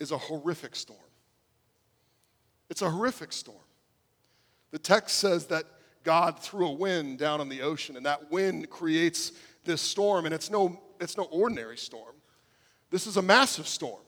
is 0.00 0.10
a 0.10 0.18
horrific 0.18 0.74
storm. 0.74 0.98
It's 2.70 2.82
a 2.82 2.90
horrific 2.90 3.32
storm. 3.32 3.58
The 4.70 4.78
text 4.78 5.18
says 5.18 5.46
that 5.46 5.64
God 6.04 6.38
threw 6.38 6.68
a 6.68 6.72
wind 6.72 7.18
down 7.18 7.40
in 7.40 7.48
the 7.48 7.62
ocean, 7.62 7.96
and 7.96 8.06
that 8.06 8.30
wind 8.30 8.70
creates 8.70 9.32
this 9.64 9.82
storm, 9.82 10.24
and 10.24 10.34
it's 10.34 10.50
no, 10.50 10.80
it's 11.00 11.16
no 11.16 11.24
ordinary 11.24 11.76
storm. 11.76 12.14
This 12.90 13.06
is 13.06 13.16
a 13.16 13.22
massive 13.22 13.68
storm. 13.68 14.00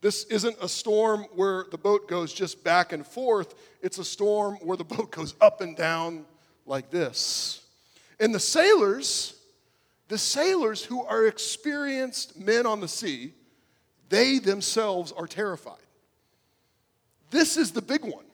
This 0.00 0.24
isn't 0.24 0.56
a 0.60 0.68
storm 0.68 1.26
where 1.34 1.66
the 1.70 1.78
boat 1.78 2.08
goes 2.08 2.32
just 2.32 2.62
back 2.62 2.92
and 2.92 3.06
forth, 3.06 3.54
it's 3.82 3.98
a 3.98 4.04
storm 4.04 4.56
where 4.56 4.76
the 4.76 4.84
boat 4.96 5.10
goes 5.10 5.34
up 5.40 5.60
and 5.60 5.76
down 5.76 6.24
like 6.64 6.90
this. 6.90 7.62
And 8.20 8.34
the 8.34 8.40
sailors, 8.40 9.34
the 10.08 10.18
sailors 10.18 10.84
who 10.84 11.04
are 11.04 11.26
experienced 11.26 12.38
men 12.38 12.66
on 12.66 12.80
the 12.80 12.88
sea, 12.88 13.34
they 14.08 14.38
themselves 14.38 15.12
are 15.12 15.26
terrified. 15.26 15.74
This 17.30 17.56
is 17.56 17.72
the 17.72 17.82
big 17.82 18.04
one. 18.04 18.25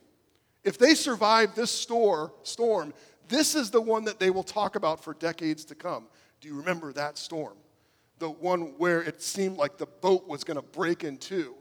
If 0.64 0.78
they 0.78 0.94
survive 0.94 1.54
this 1.54 1.70
store, 1.70 2.32
storm, 2.42 2.94
this 3.28 3.54
is 3.54 3.70
the 3.70 3.80
one 3.80 4.04
that 4.04 4.20
they 4.20 4.30
will 4.30 4.42
talk 4.42 4.76
about 4.76 5.02
for 5.02 5.14
decades 5.14 5.64
to 5.66 5.74
come. 5.74 6.06
Do 6.40 6.48
you 6.48 6.56
remember 6.56 6.92
that 6.92 7.18
storm? 7.18 7.56
The 8.18 8.30
one 8.30 8.74
where 8.78 9.02
it 9.02 9.22
seemed 9.22 9.56
like 9.56 9.78
the 9.78 9.86
boat 9.86 10.28
was 10.28 10.44
going 10.44 10.56
to 10.56 10.62
break 10.62 11.02
in 11.02 11.18
two. 11.18 11.54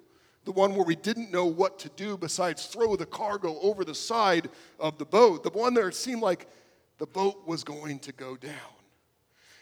The 0.44 0.52
one 0.52 0.76
where 0.76 0.86
we 0.86 0.96
didn't 0.96 1.32
know 1.32 1.46
what 1.46 1.80
to 1.80 1.90
do 1.90 2.18
besides 2.18 2.66
throw 2.66 2.96
the 2.96 3.06
cargo 3.06 3.60
over 3.62 3.84
the 3.84 3.96
side 3.96 4.50
of 4.80 4.98
the 4.98 5.06
boat. 5.06 5.44
The 5.44 5.50
one 5.52 5.76
where 5.76 5.88
it 5.88 5.96
seemed 5.96 6.22
like 6.22 6.48
the 6.98 7.08
boat 7.08 7.48
was 7.48 7.64
going 7.64 8.00
to 8.00 8.12
go 8.12 8.36
down. 8.36 8.54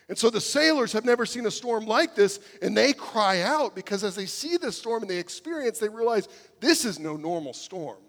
And 0.09 0.17
so 0.17 0.29
the 0.29 0.41
sailors 0.41 0.91
have 0.93 1.05
never 1.05 1.25
seen 1.25 1.45
a 1.45 1.51
storm 1.51 1.85
like 1.85 2.15
this, 2.15 2.39
and 2.61 2.75
they 2.75 2.93
cry 2.93 3.41
out 3.41 3.75
because 3.75 4.03
as 4.03 4.15
they 4.15 4.25
see 4.25 4.57
this 4.57 4.77
storm 4.77 5.03
and 5.03 5.09
they 5.09 5.19
experience, 5.19 5.77
they 5.77 5.87
realize 5.87 6.27
this 6.59 6.83
is 6.83 6.97
no 6.97 7.15
normal 7.15 7.53
storm. 7.53 7.99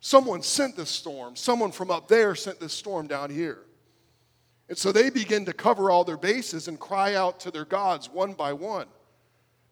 Someone 0.00 0.42
sent 0.42 0.76
this 0.76 0.90
storm. 0.90 1.36
Someone 1.36 1.72
from 1.72 1.90
up 1.90 2.08
there 2.08 2.34
sent 2.34 2.60
this 2.60 2.72
storm 2.72 3.06
down 3.06 3.30
here. 3.30 3.58
And 4.68 4.76
so 4.76 4.92
they 4.92 5.10
begin 5.10 5.44
to 5.44 5.52
cover 5.52 5.90
all 5.90 6.04
their 6.04 6.16
bases 6.16 6.68
and 6.68 6.78
cry 6.78 7.14
out 7.14 7.40
to 7.40 7.50
their 7.50 7.64
gods 7.64 8.10
one 8.10 8.32
by 8.32 8.52
one. 8.52 8.86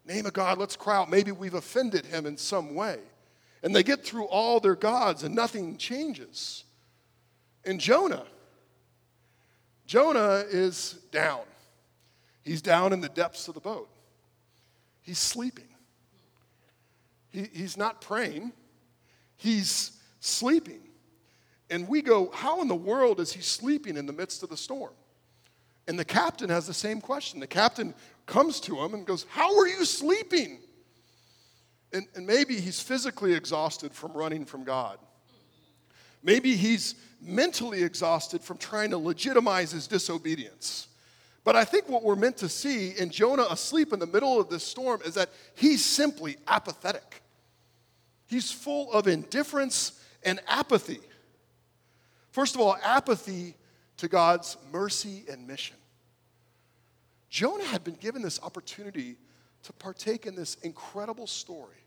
Name 0.07 0.27
a 0.27 0.31
God, 0.31 0.59
let's 0.59 0.77
cry 0.77 0.97
out. 0.97 1.11
Maybe 1.11 1.33
we've 1.33 1.55
offended 1.55 2.07
him 2.07 2.27
in 2.27 2.37
some 2.37 2.75
way. 2.75 2.99
And 3.63 3.75
they 3.75 3.83
get 3.83 4.05
through 4.05 4.27
all 4.27 4.61
their 4.61 4.77
gods 4.77 5.23
and 5.23 5.35
nothing 5.35 5.79
changes. 5.79 6.65
And 7.65 7.81
Jonah, 7.81 8.27
Jonah 9.87 10.45
is 10.49 10.99
down. 11.11 11.41
He's 12.43 12.61
down 12.61 12.93
in 12.93 13.01
the 13.01 13.09
depths 13.09 13.49
of 13.49 13.55
the 13.55 13.61
boat. 13.61 13.89
He's 15.01 15.19
sleeping. 15.19 15.69
He, 17.31 17.49
he's 17.53 17.77
not 17.77 18.03
praying. 18.03 18.53
He's 19.37 19.94
sleeping. 20.25 20.81
And 21.71 21.89
we 21.89 22.03
go, 22.03 22.31
How 22.33 22.63
in 22.63 22.69
the 22.69 22.75
world 22.75 23.21
is 23.21 23.33
he 23.33 23.43
sleeping 23.43 23.97
in 23.97 24.07
the 24.07 24.13
midst 24.13 24.43
of 24.43 24.49
the 24.49 24.57
storm? 24.57 24.93
And 25.87 25.99
the 25.99 26.05
captain 26.05 26.49
has 26.49 26.67
the 26.67 26.75
same 26.75 27.01
question. 27.01 27.41
The 27.41 27.47
captain 27.47 27.95
comes 28.27 28.61
to 28.61 28.81
him 28.81 28.95
and 28.95 29.07
goes, 29.07 29.27
How 29.29 29.59
are 29.59 29.67
you 29.67 29.85
sleeping? 29.85 30.59
And, 31.93 32.07
and 32.15 32.27
maybe 32.27 32.59
he's 32.59 32.81
physically 32.81 33.35
exhausted 33.35 33.93
from 33.93 34.13
running 34.13 34.45
from 34.45 34.65
God. 34.65 34.99
Maybe 36.23 36.57
he's 36.57 36.95
mentally 37.21 37.83
exhausted 37.83 38.43
from 38.43 38.57
trying 38.57 38.91
to 38.91 38.99
legitimize 38.99 39.73
his 39.73 39.87
disobedience. 39.87 40.89
But 41.45 41.55
I 41.55 41.65
think 41.65 41.89
what 41.89 42.03
we're 42.03 42.17
meant 42.17 42.39
to 42.39 42.49
see 42.49 42.91
in 42.91 43.11
Jonah 43.11 43.47
asleep 43.51 43.93
in 43.93 43.99
the 43.99 44.07
middle 44.07 44.41
of 44.41 44.49
this 44.49 44.65
storm 44.65 45.03
is 45.05 45.15
that 45.15 45.29
he's 45.55 45.85
simply 45.85 46.37
apathetic. 46.49 47.23
He's 48.27 48.51
full 48.51 48.91
of 48.93 49.07
indifference 49.07 50.01
and 50.25 50.41
apathy. 50.47 51.01
First 52.31 52.55
of 52.55 52.61
all, 52.61 52.77
apathy 52.83 53.55
to 53.99 54.09
God's 54.09 54.57
mercy 54.73 55.25
and 55.31 55.47
mission. 55.47 55.77
Jonah 57.29 57.65
had 57.65 57.85
been 57.85 57.95
given 57.95 58.23
this 58.23 58.41
opportunity 58.43 59.17
to 59.65 59.73
partake 59.73 60.27
in 60.27 60.35
this 60.35 60.55
incredible 60.63 61.27
story, 61.27 61.85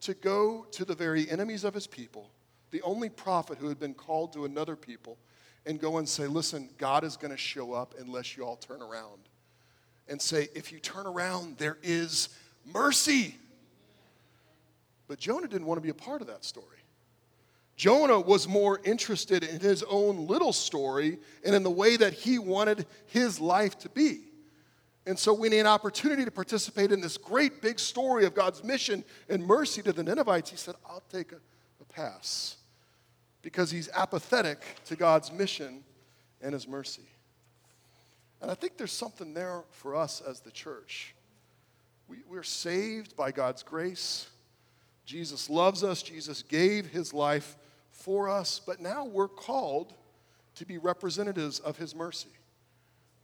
to 0.00 0.14
go 0.14 0.66
to 0.70 0.84
the 0.84 0.94
very 0.94 1.28
enemies 1.30 1.64
of 1.64 1.74
his 1.74 1.86
people, 1.86 2.30
the 2.70 2.82
only 2.82 3.08
prophet 3.08 3.58
who 3.58 3.68
had 3.68 3.78
been 3.78 3.94
called 3.94 4.32
to 4.32 4.44
another 4.44 4.76
people, 4.76 5.18
and 5.66 5.80
go 5.80 5.98
and 5.98 6.08
say, 6.08 6.26
Listen, 6.26 6.68
God 6.78 7.04
is 7.04 7.16
going 7.16 7.30
to 7.30 7.36
show 7.36 7.72
up 7.72 7.94
unless 7.98 8.36
you 8.36 8.44
all 8.44 8.56
turn 8.56 8.82
around. 8.82 9.28
And 10.08 10.20
say, 10.20 10.48
If 10.54 10.72
you 10.72 10.78
turn 10.78 11.06
around, 11.06 11.58
there 11.58 11.78
is 11.82 12.28
mercy. 12.64 13.36
But 15.08 15.18
Jonah 15.18 15.48
didn't 15.48 15.66
want 15.66 15.78
to 15.78 15.82
be 15.82 15.90
a 15.90 15.94
part 15.94 16.20
of 16.20 16.26
that 16.28 16.44
story. 16.44 16.83
Jonah 17.76 18.20
was 18.20 18.46
more 18.46 18.80
interested 18.84 19.42
in 19.42 19.58
his 19.58 19.82
own 19.84 20.26
little 20.26 20.52
story 20.52 21.18
and 21.44 21.54
in 21.54 21.62
the 21.62 21.70
way 21.70 21.96
that 21.96 22.12
he 22.12 22.38
wanted 22.38 22.86
his 23.06 23.40
life 23.40 23.78
to 23.80 23.88
be. 23.88 24.20
And 25.06 25.18
so, 25.18 25.34
when 25.34 25.52
an 25.52 25.66
opportunity 25.66 26.24
to 26.24 26.30
participate 26.30 26.90
in 26.90 27.00
this 27.00 27.18
great 27.18 27.60
big 27.60 27.78
story 27.78 28.24
of 28.24 28.34
God's 28.34 28.64
mission 28.64 29.04
and 29.28 29.44
mercy 29.44 29.82
to 29.82 29.92
the 29.92 30.02
Ninevites, 30.02 30.50
he 30.50 30.56
said, 30.56 30.76
I'll 30.88 31.02
take 31.12 31.32
a, 31.32 31.36
a 31.80 31.84
pass 31.92 32.56
because 33.42 33.70
he's 33.70 33.90
apathetic 33.90 34.62
to 34.86 34.96
God's 34.96 35.30
mission 35.30 35.84
and 36.40 36.54
his 36.54 36.66
mercy. 36.66 37.06
And 38.40 38.50
I 38.50 38.54
think 38.54 38.78
there's 38.78 38.92
something 38.92 39.34
there 39.34 39.62
for 39.70 39.94
us 39.94 40.22
as 40.26 40.40
the 40.40 40.50
church. 40.50 41.14
We, 42.08 42.18
we're 42.28 42.42
saved 42.42 43.16
by 43.16 43.32
God's 43.32 43.62
grace. 43.62 44.28
Jesus 45.04 45.50
loves 45.50 45.84
us. 45.84 46.02
Jesus 46.02 46.42
gave 46.42 46.86
his 46.86 47.12
life 47.12 47.56
for 47.94 48.28
us, 48.28 48.60
but 48.64 48.80
now 48.80 49.04
we're 49.04 49.28
called 49.28 49.94
to 50.56 50.66
be 50.66 50.78
representatives 50.78 51.60
of 51.60 51.78
His 51.78 51.94
mercy. 51.94 52.28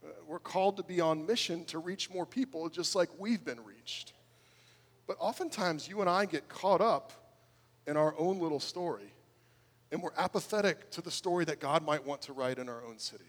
Uh, 0.03 0.09
we're 0.27 0.39
called 0.39 0.77
to 0.77 0.83
be 0.83 0.99
on 0.99 1.25
mission 1.25 1.65
to 1.65 1.77
reach 1.77 2.09
more 2.09 2.25
people 2.25 2.67
just 2.69 2.95
like 2.95 3.09
we've 3.19 3.43
been 3.43 3.63
reached. 3.63 4.13
But 5.07 5.17
oftentimes, 5.19 5.87
you 5.87 6.01
and 6.01 6.09
I 6.09 6.25
get 6.25 6.47
caught 6.47 6.81
up 6.81 7.11
in 7.85 7.97
our 7.97 8.15
own 8.17 8.39
little 8.39 8.59
story, 8.59 9.13
and 9.91 10.01
we're 10.01 10.13
apathetic 10.17 10.89
to 10.91 11.01
the 11.01 11.11
story 11.11 11.45
that 11.45 11.59
God 11.59 11.85
might 11.85 12.05
want 12.05 12.21
to 12.23 12.33
write 12.33 12.57
in 12.57 12.69
our 12.69 12.83
own 12.85 12.97
city. 12.97 13.25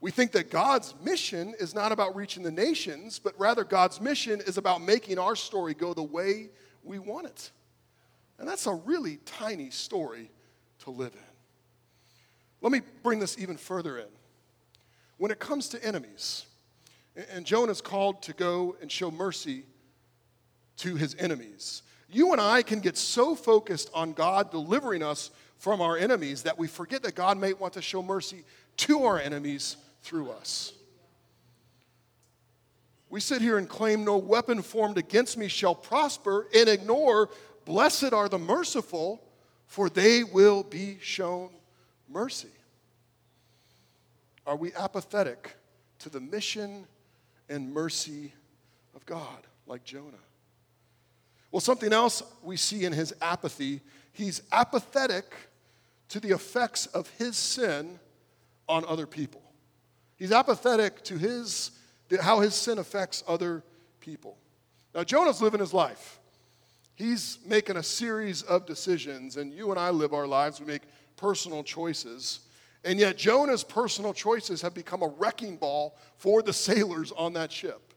We 0.00 0.10
think 0.10 0.32
that 0.32 0.50
God's 0.50 0.94
mission 1.02 1.54
is 1.58 1.74
not 1.74 1.92
about 1.92 2.14
reaching 2.14 2.42
the 2.42 2.50
nations, 2.50 3.18
but 3.18 3.38
rather 3.38 3.64
God's 3.64 4.00
mission 4.00 4.40
is 4.46 4.58
about 4.58 4.82
making 4.82 5.18
our 5.18 5.34
story 5.36 5.74
go 5.74 5.94
the 5.94 6.02
way 6.02 6.50
we 6.84 6.98
want 6.98 7.26
it. 7.26 7.50
And 8.38 8.48
that's 8.48 8.66
a 8.66 8.74
really 8.74 9.18
tiny 9.24 9.70
story 9.70 10.30
to 10.84 10.90
live 10.90 11.12
in. 11.14 11.20
Let 12.60 12.72
me 12.72 12.80
bring 13.02 13.18
this 13.18 13.38
even 13.38 13.56
further 13.56 13.98
in. 13.98 14.06
When 15.16 15.30
it 15.30 15.38
comes 15.38 15.68
to 15.70 15.84
enemies, 15.84 16.46
and 17.30 17.44
Jonah 17.44 17.72
is 17.72 17.80
called 17.80 18.22
to 18.22 18.32
go 18.32 18.76
and 18.80 18.90
show 18.90 19.10
mercy 19.10 19.64
to 20.78 20.94
his 20.94 21.16
enemies. 21.18 21.82
You 22.10 22.32
and 22.32 22.40
I 22.40 22.62
can 22.62 22.80
get 22.80 22.96
so 22.96 23.34
focused 23.34 23.90
on 23.92 24.12
God 24.12 24.50
delivering 24.50 25.02
us 25.02 25.30
from 25.58 25.80
our 25.80 25.96
enemies 25.96 26.44
that 26.44 26.56
we 26.56 26.68
forget 26.68 27.02
that 27.02 27.16
God 27.16 27.36
may 27.38 27.52
want 27.52 27.74
to 27.74 27.82
show 27.82 28.02
mercy 28.02 28.44
to 28.78 29.04
our 29.04 29.18
enemies 29.18 29.76
through 30.02 30.30
us. 30.30 30.72
We 33.10 33.20
sit 33.20 33.40
here 33.40 33.58
and 33.58 33.68
claim 33.68 34.04
no 34.04 34.18
weapon 34.18 34.62
formed 34.62 34.98
against 34.98 35.36
me 35.38 35.48
shall 35.48 35.74
prosper 35.74 36.46
and 36.54 36.68
ignore, 36.68 37.30
blessed 37.68 38.14
are 38.14 38.30
the 38.30 38.38
merciful, 38.38 39.22
for 39.66 39.90
they 39.90 40.24
will 40.24 40.62
be 40.62 40.96
shown 41.02 41.50
mercy. 42.08 42.48
Are 44.46 44.56
we 44.56 44.72
apathetic 44.72 45.54
to 45.98 46.08
the 46.08 46.18
mission 46.18 46.86
and 47.50 47.72
mercy 47.72 48.32
of 48.96 49.04
God, 49.04 49.46
like 49.66 49.84
Jonah? 49.84 50.24
Well, 51.52 51.60
something 51.60 51.92
else 51.92 52.22
we 52.42 52.56
see 52.56 52.86
in 52.86 52.94
his 52.94 53.14
apathy, 53.20 53.82
he's 54.12 54.40
apathetic 54.50 55.34
to 56.08 56.20
the 56.20 56.30
effects 56.30 56.86
of 56.86 57.10
his 57.18 57.36
sin 57.36 58.00
on 58.66 58.86
other 58.86 59.06
people. 59.06 59.42
He's 60.16 60.32
apathetic 60.32 61.04
to 61.04 61.18
his, 61.18 61.70
how 62.18 62.40
his 62.40 62.54
sin 62.54 62.78
affects 62.78 63.22
other 63.28 63.62
people. 64.00 64.38
Now, 64.94 65.04
Jonah's 65.04 65.42
living 65.42 65.60
his 65.60 65.74
life. 65.74 66.17
He's 66.98 67.38
making 67.46 67.76
a 67.76 67.82
series 67.84 68.42
of 68.42 68.66
decisions, 68.66 69.36
and 69.36 69.52
you 69.52 69.70
and 69.70 69.78
I 69.78 69.90
live 69.90 70.12
our 70.12 70.26
lives. 70.26 70.58
We 70.58 70.66
make 70.66 70.82
personal 71.16 71.62
choices. 71.62 72.40
And 72.84 72.98
yet, 72.98 73.16
Jonah's 73.16 73.62
personal 73.62 74.12
choices 74.12 74.62
have 74.62 74.74
become 74.74 75.02
a 75.02 75.06
wrecking 75.06 75.58
ball 75.58 75.96
for 76.16 76.42
the 76.42 76.52
sailors 76.52 77.12
on 77.12 77.34
that 77.34 77.52
ship. 77.52 77.94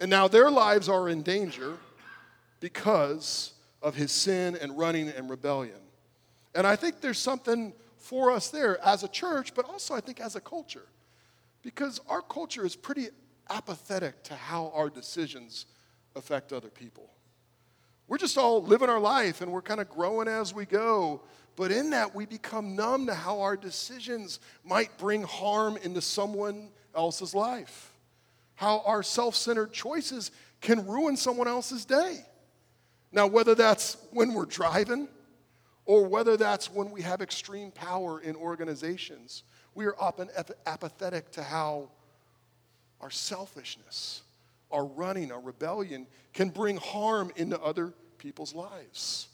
And 0.00 0.08
now 0.08 0.28
their 0.28 0.50
lives 0.50 0.88
are 0.88 1.10
in 1.10 1.20
danger 1.20 1.76
because 2.58 3.52
of 3.82 3.94
his 3.94 4.10
sin 4.10 4.56
and 4.62 4.78
running 4.78 5.10
and 5.10 5.28
rebellion. 5.28 5.80
And 6.54 6.66
I 6.66 6.74
think 6.74 7.02
there's 7.02 7.18
something 7.18 7.74
for 7.98 8.30
us 8.30 8.48
there 8.48 8.82
as 8.82 9.02
a 9.02 9.08
church, 9.08 9.52
but 9.54 9.66
also 9.66 9.92
I 9.94 10.00
think 10.00 10.20
as 10.20 10.36
a 10.36 10.40
culture. 10.40 10.86
Because 11.60 12.00
our 12.08 12.22
culture 12.22 12.64
is 12.64 12.76
pretty 12.76 13.08
apathetic 13.50 14.22
to 14.24 14.34
how 14.36 14.72
our 14.74 14.88
decisions 14.88 15.66
affect 16.16 16.54
other 16.54 16.70
people. 16.70 17.10
We're 18.12 18.18
just 18.18 18.36
all 18.36 18.62
living 18.62 18.90
our 18.90 19.00
life 19.00 19.40
and 19.40 19.50
we're 19.50 19.62
kind 19.62 19.80
of 19.80 19.88
growing 19.88 20.28
as 20.28 20.52
we 20.52 20.66
go. 20.66 21.22
But 21.56 21.72
in 21.72 21.88
that, 21.92 22.14
we 22.14 22.26
become 22.26 22.76
numb 22.76 23.06
to 23.06 23.14
how 23.14 23.40
our 23.40 23.56
decisions 23.56 24.38
might 24.66 24.98
bring 24.98 25.22
harm 25.22 25.78
into 25.78 26.02
someone 26.02 26.68
else's 26.94 27.34
life, 27.34 27.90
how 28.54 28.82
our 28.84 29.02
self 29.02 29.34
centered 29.34 29.72
choices 29.72 30.30
can 30.60 30.86
ruin 30.86 31.16
someone 31.16 31.48
else's 31.48 31.86
day. 31.86 32.18
Now, 33.12 33.28
whether 33.28 33.54
that's 33.54 33.96
when 34.10 34.34
we're 34.34 34.44
driving 34.44 35.08
or 35.86 36.04
whether 36.04 36.36
that's 36.36 36.70
when 36.70 36.90
we 36.90 37.00
have 37.00 37.22
extreme 37.22 37.70
power 37.70 38.20
in 38.20 38.36
organizations, 38.36 39.42
we 39.74 39.86
are 39.86 39.96
often 39.98 40.28
apathetic 40.66 41.30
to 41.30 41.42
how 41.42 41.88
our 43.00 43.10
selfishness, 43.10 44.20
our 44.70 44.84
running, 44.84 45.32
our 45.32 45.40
rebellion 45.40 46.06
can 46.34 46.50
bring 46.50 46.76
harm 46.76 47.32
into 47.36 47.58
other 47.58 47.94
people's 48.22 48.54
lives. 48.54 49.26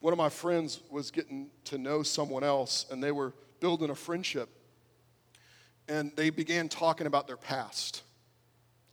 One 0.00 0.12
of 0.12 0.18
my 0.18 0.28
friends 0.28 0.80
was 0.90 1.10
getting 1.12 1.50
to 1.66 1.78
know 1.78 2.02
someone 2.02 2.42
else, 2.42 2.84
and 2.90 3.02
they 3.02 3.12
were 3.12 3.32
building 3.60 3.90
a 3.90 3.94
friendship. 3.94 4.48
And 5.88 6.12
they 6.16 6.30
began 6.30 6.68
talking 6.68 7.06
about 7.06 7.26
their 7.26 7.36
past. 7.36 8.02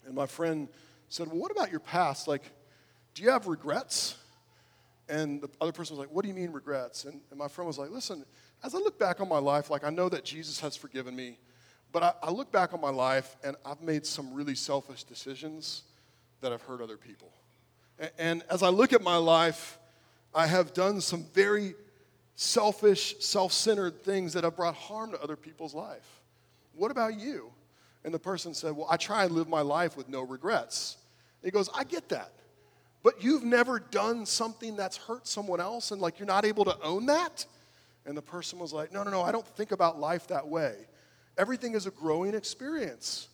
And 0.06 0.14
my 0.14 0.28
friend 0.28 0.70
said, 1.10 1.28
Well, 1.28 1.38
what 1.38 1.52
about 1.52 1.72
your 1.72 1.80
past? 1.80 2.28
Like, 2.28 2.44
do 3.16 3.24
you 3.24 3.32
have 3.32 3.48
regrets? 3.48 4.16
And 5.10 5.42
the 5.42 5.50
other 5.60 5.72
person 5.72 5.98
was 5.98 6.06
like, 6.06 6.16
What 6.16 6.22
do 6.22 6.28
you 6.28 6.36
mean 6.36 6.52
regrets? 6.52 7.06
And, 7.06 7.20
and 7.32 7.40
my 7.40 7.48
friend 7.48 7.68
was 7.68 7.78
like, 7.78 7.90
Listen, 7.90 8.24
as 8.64 8.76
I 8.76 8.78
look 8.78 9.00
back 9.00 9.22
on 9.22 9.28
my 9.28 9.40
life, 9.40 9.70
like 9.70 9.84
I 9.84 9.90
know 9.90 10.08
that 10.10 10.24
Jesus 10.24 10.60
has 10.60 10.76
forgiven 10.76 11.16
me, 11.16 11.40
but 11.92 12.04
I, 12.04 12.14
I 12.24 12.32
look 12.32 12.52
back 12.52 12.74
on 12.74 12.82
my 12.82 12.92
life 12.92 13.36
and 13.44 13.56
I've 13.66 13.82
made 13.82 14.06
some 14.06 14.34
really 14.34 14.56
selfish 14.56 15.04
decisions 15.04 15.84
that 16.42 16.52
have 16.52 16.62
hurt 16.62 16.82
other 16.82 16.98
people. 16.98 17.32
And, 18.18 18.44
as 18.50 18.64
I 18.64 18.70
look 18.70 18.94
at 18.94 19.02
my 19.02 19.18
life, 19.18 19.78
I 20.34 20.48
have 20.48 20.74
done 20.74 21.02
some 21.02 21.26
very 21.34 21.76
selfish, 22.36 23.16
self 23.20 23.54
centered 23.54 24.04
things 24.04 24.34
that 24.34 24.44
have 24.44 24.56
brought 24.56 24.76
harm 24.76 25.12
to 25.12 25.22
other 25.22 25.36
people's 25.36 25.74
life. 25.74 26.22
What 26.74 26.92
about 26.92 27.20
you? 27.20 27.52
And 28.04 28.14
the 28.14 28.20
person 28.20 28.54
said, 28.54 28.76
Well, 28.76 28.88
I 28.90 28.98
try 28.98 29.26
and 29.26 29.34
live 29.34 29.48
my 29.48 29.62
life 29.62 29.96
with 29.96 30.10
no 30.10 30.22
regrets. 30.22 30.98
And 31.42 31.48
he 31.48 31.52
goes, 31.52 31.70
I 31.76 31.84
get 31.84 32.10
that. 32.10 32.32
But 33.04 33.24
you've 33.24 33.44
never 33.44 33.80
done 33.80 34.26
something 34.26 34.76
that's 34.76 34.98
hurt 34.98 35.28
someone 35.28 35.60
else 35.60 35.92
and 35.92 36.02
like 36.02 36.20
you're 36.20 36.28
not 36.28 36.46
able 36.46 36.66
to 36.66 36.80
own 36.82 37.08
that? 37.08 37.46
And 38.06 38.18
the 38.18 38.22
person 38.22 38.58
was 38.58 38.74
like, 38.74 38.92
No, 38.92 39.04
no, 39.04 39.12
no, 39.12 39.22
I 39.22 39.32
don't 39.32 39.48
think 39.48 39.72
about 39.72 40.00
life 40.00 40.28
that 40.28 40.48
way. 40.48 40.76
Everything 41.38 41.76
is 41.76 41.86
a 41.86 41.92
growing 41.92 42.34
experience. 42.34 43.28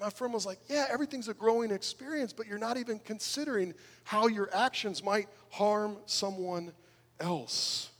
My 0.00 0.10
friend 0.10 0.32
was 0.32 0.46
like, 0.46 0.58
Yeah, 0.68 0.86
everything's 0.90 1.28
a 1.28 1.34
growing 1.34 1.70
experience, 1.70 2.32
but 2.32 2.46
you're 2.46 2.58
not 2.58 2.76
even 2.76 2.98
considering 2.98 3.74
how 4.04 4.26
your 4.26 4.48
actions 4.54 5.02
might 5.02 5.28
harm 5.50 5.96
someone 6.06 6.72
else. 7.20 7.90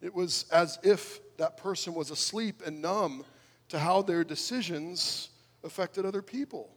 It 0.00 0.14
was 0.14 0.46
as 0.52 0.78
if 0.82 1.20
that 1.38 1.56
person 1.56 1.94
was 1.94 2.10
asleep 2.10 2.62
and 2.64 2.80
numb 2.80 3.24
to 3.68 3.78
how 3.78 4.02
their 4.02 4.24
decisions 4.24 5.30
affected 5.64 6.06
other 6.06 6.22
people. 6.22 6.70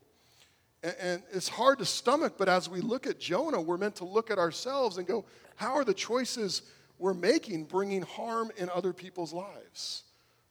And, 0.82 1.24
it's 1.34 1.50
hard 1.50 1.80
to 1.80 1.86
stomach, 1.86 2.36
but 2.38 2.48
as 2.48 2.70
we 2.70 2.80
look 2.80 3.06
at 3.06 3.20
Jonah, 3.20 3.60
we're 3.60 3.78
meant 3.78 3.98
to 3.98 4.06
look 4.06 4.32
at 4.32 4.38
ourselves 4.38 4.98
and 4.98 5.06
go, 5.06 5.26
How 5.56 5.74
are 5.74 5.84
the 5.84 5.94
choices 5.94 6.62
we're 6.98 7.14
making 7.14 7.66
bringing 7.66 8.02
harm 8.02 8.52
in 8.58 8.70
other 8.70 8.94
people's 8.94 9.34
lives? 9.34 10.04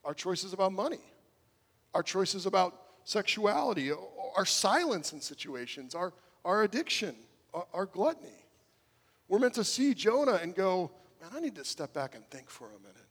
Our 0.04 0.14
choices 0.14 0.52
about 0.52 0.72
money, 0.72 1.00
our 1.94 2.02
choices 2.02 2.44
about 2.44 2.74
sexuality, 3.08 3.90
our 4.36 4.44
silence 4.44 5.14
in 5.14 5.20
situations, 5.22 5.94
our, 5.94 6.12
our 6.44 6.64
addiction, 6.64 7.16
our, 7.54 7.66
our 7.72 7.86
gluttony. 7.86 8.44
We're 9.28 9.38
meant 9.38 9.54
to 9.54 9.64
see 9.64 9.94
Jonah 9.94 10.38
and 10.42 10.54
go, 10.54 10.90
man, 11.18 11.30
I 11.34 11.40
need 11.40 11.54
to 11.54 11.64
step 11.64 11.94
back 11.94 12.14
and 12.14 12.22
think 12.30 12.50
for 12.50 12.66
a 12.66 12.78
minute. 12.80 13.08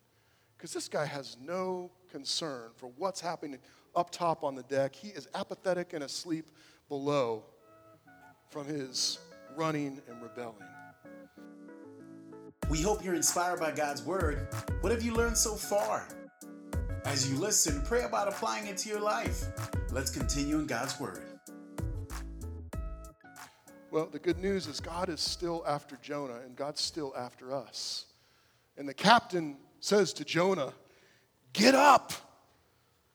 Because 0.56 0.72
this 0.72 0.88
guy 0.88 1.06
has 1.06 1.36
no 1.44 1.90
concern 2.12 2.70
for 2.76 2.92
what's 2.98 3.20
happening 3.20 3.58
up 3.96 4.12
top 4.12 4.44
on 4.44 4.54
the 4.54 4.62
deck. 4.64 4.94
He 4.94 5.08
is 5.08 5.28
apathetic 5.34 5.94
and 5.94 6.04
asleep 6.04 6.52
below 6.90 7.44
from 8.52 8.68
his 8.68 9.18
running 9.56 10.00
and 10.08 10.22
rebelling. 10.22 10.56
We 12.70 12.84
hope 12.84 13.04
you're 13.04 13.16
inspired 13.16 13.60
by 13.60 13.72
God's 13.72 14.04
word. 14.04 14.48
What 14.82 14.92
have 14.92 15.02
you 15.02 15.16
learned 15.16 15.38
so 15.38 15.56
far? 15.56 16.08
As 17.04 17.32
you 17.32 17.38
listen, 17.38 17.82
pray 17.84 18.04
about 18.04 18.28
applying 18.28 18.68
it 18.68 18.78
to 18.80 18.90
your 18.90 19.00
life. 19.00 19.46
Let's 19.98 20.12
continue 20.12 20.60
in 20.60 20.68
God's 20.68 21.00
Word. 21.00 21.24
Well, 23.90 24.06
the 24.06 24.20
good 24.20 24.38
news 24.38 24.68
is 24.68 24.80
God 24.80 25.10
is 25.10 25.20
still 25.20 25.64
after 25.66 25.98
Jonah, 26.04 26.38
and 26.46 26.56
God's 26.56 26.82
still 26.82 27.16
after 27.18 27.52
us. 27.52 28.06
And 28.78 28.88
the 28.88 28.94
captain 28.94 29.58
says 29.80 30.14
to 30.14 30.24
Jonah, 30.24 30.72
Get 31.52 31.74
up, 31.74 32.14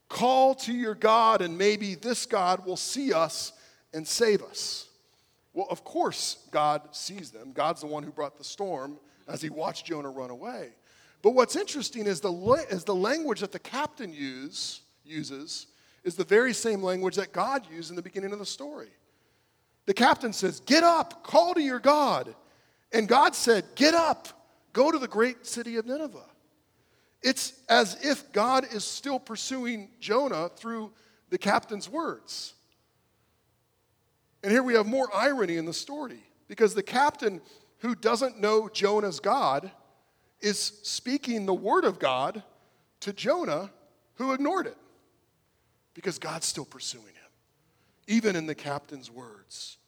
call 0.08 0.56
to 0.56 0.72
your 0.72 0.96
God, 0.96 1.40
and 1.40 1.56
maybe 1.56 1.94
this 1.94 2.26
God 2.26 2.66
will 2.66 2.76
see 2.76 3.12
us 3.12 3.52
and 3.94 4.04
save 4.04 4.42
us. 4.42 4.88
Well, 5.52 5.68
of 5.70 5.84
course, 5.84 6.48
God 6.50 6.82
sees 6.90 7.30
them. 7.30 7.52
God's 7.52 7.82
the 7.82 7.86
one 7.86 8.02
who 8.02 8.10
brought 8.10 8.38
the 8.38 8.42
storm 8.42 8.98
as 9.28 9.40
he 9.40 9.50
watched 9.50 9.86
Jonah 9.86 10.10
run 10.10 10.30
away. 10.30 10.70
But 11.22 11.34
what's 11.34 11.54
interesting 11.54 12.08
is 12.08 12.20
the, 12.20 12.32
is 12.70 12.82
the 12.82 12.92
language 12.92 13.38
that 13.38 13.52
the 13.52 13.60
captain 13.60 14.12
use, 14.12 14.80
uses 15.04 15.68
is 16.04 16.16
the 16.16 16.24
very 16.24 16.52
same 16.52 16.82
language 16.82 17.16
that 17.16 17.32
God 17.32 17.66
used 17.70 17.90
in 17.90 17.96
the 17.96 18.02
beginning 18.02 18.32
of 18.32 18.38
the 18.38 18.46
story. 18.46 18.90
The 19.86 19.94
captain 19.94 20.32
says, 20.32 20.60
Get 20.60 20.84
up, 20.84 21.24
call 21.24 21.54
to 21.54 21.62
your 21.62 21.78
God. 21.78 22.34
And 22.92 23.08
God 23.08 23.34
said, 23.34 23.64
Get 23.74 23.94
up, 23.94 24.28
go 24.72 24.90
to 24.90 24.98
the 24.98 25.08
great 25.08 25.46
city 25.46 25.76
of 25.76 25.86
Nineveh. 25.86 26.24
It's 27.22 27.52
as 27.68 28.04
if 28.04 28.32
God 28.32 28.66
is 28.72 28.84
still 28.84 29.18
pursuing 29.18 29.88
Jonah 30.00 30.50
through 30.56 30.92
the 31.30 31.38
captain's 31.38 31.88
words. 31.88 32.54
And 34.42 34.50
here 34.50 34.62
we 34.62 34.74
have 34.74 34.86
more 34.86 35.08
irony 35.14 35.56
in 35.56 35.66
the 35.66 35.72
story 35.72 36.18
because 36.48 36.74
the 36.74 36.82
captain 36.82 37.40
who 37.78 37.94
doesn't 37.94 38.40
know 38.40 38.68
Jonah's 38.68 39.20
God 39.20 39.70
is 40.40 40.58
speaking 40.82 41.46
the 41.46 41.54
word 41.54 41.84
of 41.84 42.00
God 42.00 42.42
to 43.00 43.12
Jonah 43.12 43.70
who 44.14 44.32
ignored 44.32 44.66
it 44.66 44.76
because 45.94 46.18
God's 46.18 46.46
still 46.46 46.64
pursuing 46.64 47.06
him, 47.06 47.30
even 48.06 48.36
in 48.36 48.46
the 48.46 48.54
captain's 48.54 49.10
words. 49.10 49.78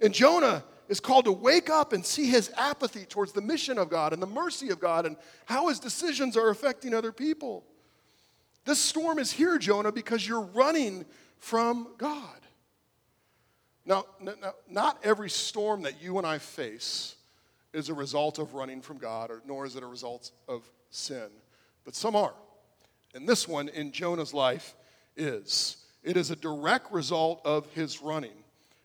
And 0.00 0.12
Jonah 0.12 0.64
is 0.88 1.00
called 1.00 1.24
to 1.24 1.32
wake 1.32 1.70
up 1.70 1.92
and 1.92 2.04
see 2.04 2.26
his 2.26 2.50
apathy 2.56 3.04
towards 3.04 3.32
the 3.32 3.40
mission 3.40 3.78
of 3.78 3.88
God 3.88 4.12
and 4.12 4.20
the 4.20 4.26
mercy 4.26 4.70
of 4.70 4.80
God 4.80 5.06
and 5.06 5.16
how 5.46 5.68
his 5.68 5.80
decisions 5.80 6.36
are 6.36 6.50
affecting 6.50 6.92
other 6.92 7.12
people. 7.12 7.64
This 8.64 8.78
storm 8.78 9.18
is 9.18 9.30
here, 9.30 9.58
Jonah, 9.58 9.92
because 9.92 10.26
you're 10.26 10.40
running 10.40 11.04
from 11.38 11.88
God. 11.98 12.40
Now, 13.86 14.06
not 14.68 14.98
every 15.04 15.28
storm 15.28 15.82
that 15.82 16.02
you 16.02 16.18
and 16.18 16.26
I 16.26 16.38
face 16.38 17.16
is 17.74 17.88
a 17.88 17.94
result 17.94 18.38
of 18.38 18.54
running 18.54 18.80
from 18.80 18.98
God, 18.98 19.30
or, 19.30 19.42
nor 19.46 19.66
is 19.66 19.76
it 19.76 19.82
a 19.82 19.86
result 19.86 20.30
of 20.48 20.62
sin, 20.90 21.28
but 21.84 21.94
some 21.94 22.16
are. 22.16 22.34
And 23.14 23.28
this 23.28 23.46
one 23.46 23.68
in 23.68 23.92
Jonah's 23.92 24.32
life 24.32 24.74
is. 25.16 25.76
It 26.02 26.16
is 26.16 26.30
a 26.30 26.36
direct 26.36 26.92
result 26.92 27.40
of 27.44 27.66
his 27.72 28.02
running. 28.02 28.44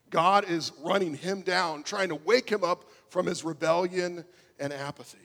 God 0.10 0.50
is 0.50 0.72
running 0.82 1.15
him 1.15 1.42
down, 1.42 1.84
trying 1.84 2.10
to 2.10 2.15
wake 2.15 2.50
him 2.50 2.63
up 2.63 2.86
from 3.10 3.26
his 3.26 3.44
rebellion 3.44 4.26
and 4.60 4.74
apathy. 4.74 5.18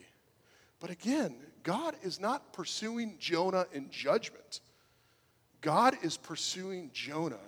But 0.79 0.89
again, 0.89 1.35
God 1.63 1.95
is 2.03 2.19
not 2.19 2.53
pursuing 2.53 3.15
Jonah 3.19 3.65
in 3.73 3.89
judgment. 3.89 4.59
God 5.61 5.97
is 6.03 6.17
pursuing 6.17 6.91
Jonah 6.93 7.39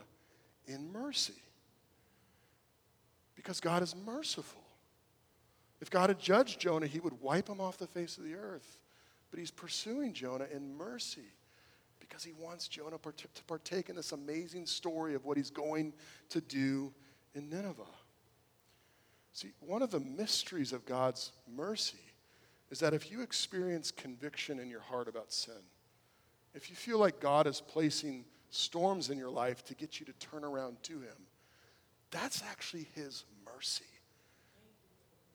in 0.66 0.92
mercy. 0.92 1.34
Because 3.36 3.60
God 3.60 3.84
is 3.84 3.96
merciful. 3.96 4.64
If 5.80 5.92
God 5.92 6.10
had 6.10 6.20
judged 6.20 6.60
Jonah, 6.60 6.88
he 6.88 7.00
would 7.00 7.22
wipe 7.22 7.48
him 7.48 7.62
off 7.62 7.78
the 7.78 7.86
face 7.86 8.18
of 8.18 8.24
the 8.24 8.34
earth. 8.34 8.78
But 9.30 9.40
he's 9.40 9.52
pursuing 9.52 10.14
Jonah 10.14 10.48
in 10.52 10.76
mercy 10.76 11.34
because 12.18 12.26
he 12.26 12.44
wants 12.44 12.68
Jonah 12.68 12.98
to 12.98 13.44
partake 13.44 13.90
in 13.90 13.96
this 13.96 14.12
amazing 14.12 14.66
story 14.66 15.14
of 15.14 15.24
what 15.24 15.38
he's 15.38 15.52
going 15.52 15.94
to 16.30 16.42
do 16.42 16.92
in 17.36 17.48
Nineveh. 17.48 17.84
See, 19.34 19.52
one 19.60 19.84
of 19.84 19.92
the 19.92 20.00
mysteries 20.00 20.74
of 20.74 20.84
God's 20.84 21.32
mercy 21.48 22.00
is 22.72 22.80
that 22.80 22.96
if 22.96 23.12
you 23.12 23.22
experience 23.22 23.92
conviction 23.92 24.58
in 24.58 24.68
your 24.68 24.80
heart 24.80 25.08
about 25.08 25.32
sin, 25.32 25.62
if 26.56 26.72
you 26.72 26.76
feel 26.76 26.98
like 26.98 27.20
God 27.20 27.46
is 27.46 27.62
placing 27.62 28.26
storms 28.50 29.12
in 29.12 29.20
your 29.20 29.30
life 29.30 29.64
to 29.66 29.76
get 29.76 30.00
you 30.00 30.06
to 30.08 30.14
turn 30.14 30.44
around 30.44 30.82
to 30.84 30.94
Him, 30.94 31.28
that's 32.10 32.42
actually 32.50 32.88
His 32.96 33.26
mercy. 33.46 33.86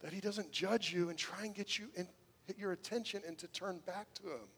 That 0.01 0.13
He 0.13 0.21
doesn't 0.21 0.51
judge 0.51 0.93
you 0.93 1.11
and 1.11 1.17
try 1.17 1.45
and 1.45 1.55
get 1.55 1.79
you 1.79 1.91
and 1.97 2.09
hit 2.45 2.59
your 2.59 2.73
attention 2.73 3.23
and 3.25 3.39
to 3.39 3.47
turn 3.47 3.79
back 3.87 4.13
to 4.15 4.25
Him. 4.25 4.49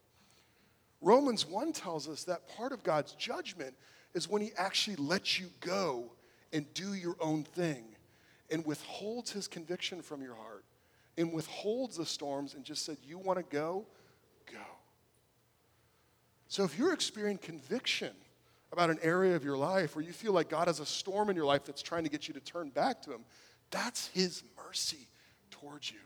Romans 1.05 1.47
1 1.47 1.73
tells 1.75 2.09
us 2.09 2.25
that 2.25 2.49
part 2.57 2.73
of 2.73 2.83
God's 2.83 3.13
judgment 3.13 3.75
is 4.15 4.27
when 4.27 4.41
He 4.41 4.53
actually 4.57 4.97
lets 4.97 5.39
you 5.39 5.51
go 5.61 6.11
and 6.53 6.65
do 6.73 6.95
your 6.95 7.15
own 7.21 7.45
thing 7.45 7.85
and 8.51 8.65
withholds 8.65 9.31
His 9.31 9.47
conviction 9.47 10.01
from 10.01 10.23
your 10.23 10.35
heart 10.35 10.65
and 11.19 11.31
withholds 11.33 11.99
the 11.99 12.07
storms 12.07 12.55
and 12.55 12.65
just 12.65 12.87
said, 12.87 12.97
You 13.03 13.19
want 13.19 13.39
to 13.39 13.45
go? 13.45 13.85
Go. 14.51 14.59
So 16.49 16.65
if 16.65 16.79
you're 16.79 16.95
experiencing 16.95 17.47
conviction 17.47 18.13
about 18.73 18.89
an 18.89 18.99
area 19.03 19.37
of 19.37 19.45
your 19.45 19.59
life 19.59 19.95
where 19.95 20.05
you 20.05 20.13
feel 20.13 20.33
like 20.33 20.49
God 20.49 20.69
has 20.69 20.81
a 20.81 20.87
storm 20.87 21.29
in 21.29 21.37
your 21.37 21.45
life 21.45 21.65
that's 21.65 21.83
trying 21.83 22.05
to 22.05 22.11
get 22.11 22.29
you 22.29 22.35
to 22.35 22.41
turn 22.41 22.71
back 22.71 23.03
to 23.03 23.13
Him, 23.13 23.25
that's 23.71 24.07
His 24.09 24.43
mercy 24.57 25.07
towards 25.51 25.91
you 25.91 25.99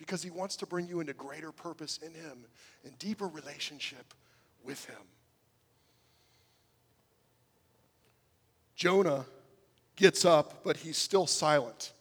because 0.00 0.24
He 0.24 0.30
wants 0.30 0.56
to 0.56 0.66
bring 0.66 0.88
you 0.88 0.98
into 0.98 1.12
greater 1.12 1.52
purpose 1.52 2.00
in 2.04 2.12
Him 2.12 2.44
and 2.84 2.98
deeper 2.98 3.28
relationship 3.28 4.12
with 4.64 4.84
Him. 4.86 4.96
Jonah 8.74 9.24
gets 9.94 10.24
up, 10.24 10.64
but 10.64 10.78
he's 10.78 10.96
still 10.96 11.26
silent 11.26 11.92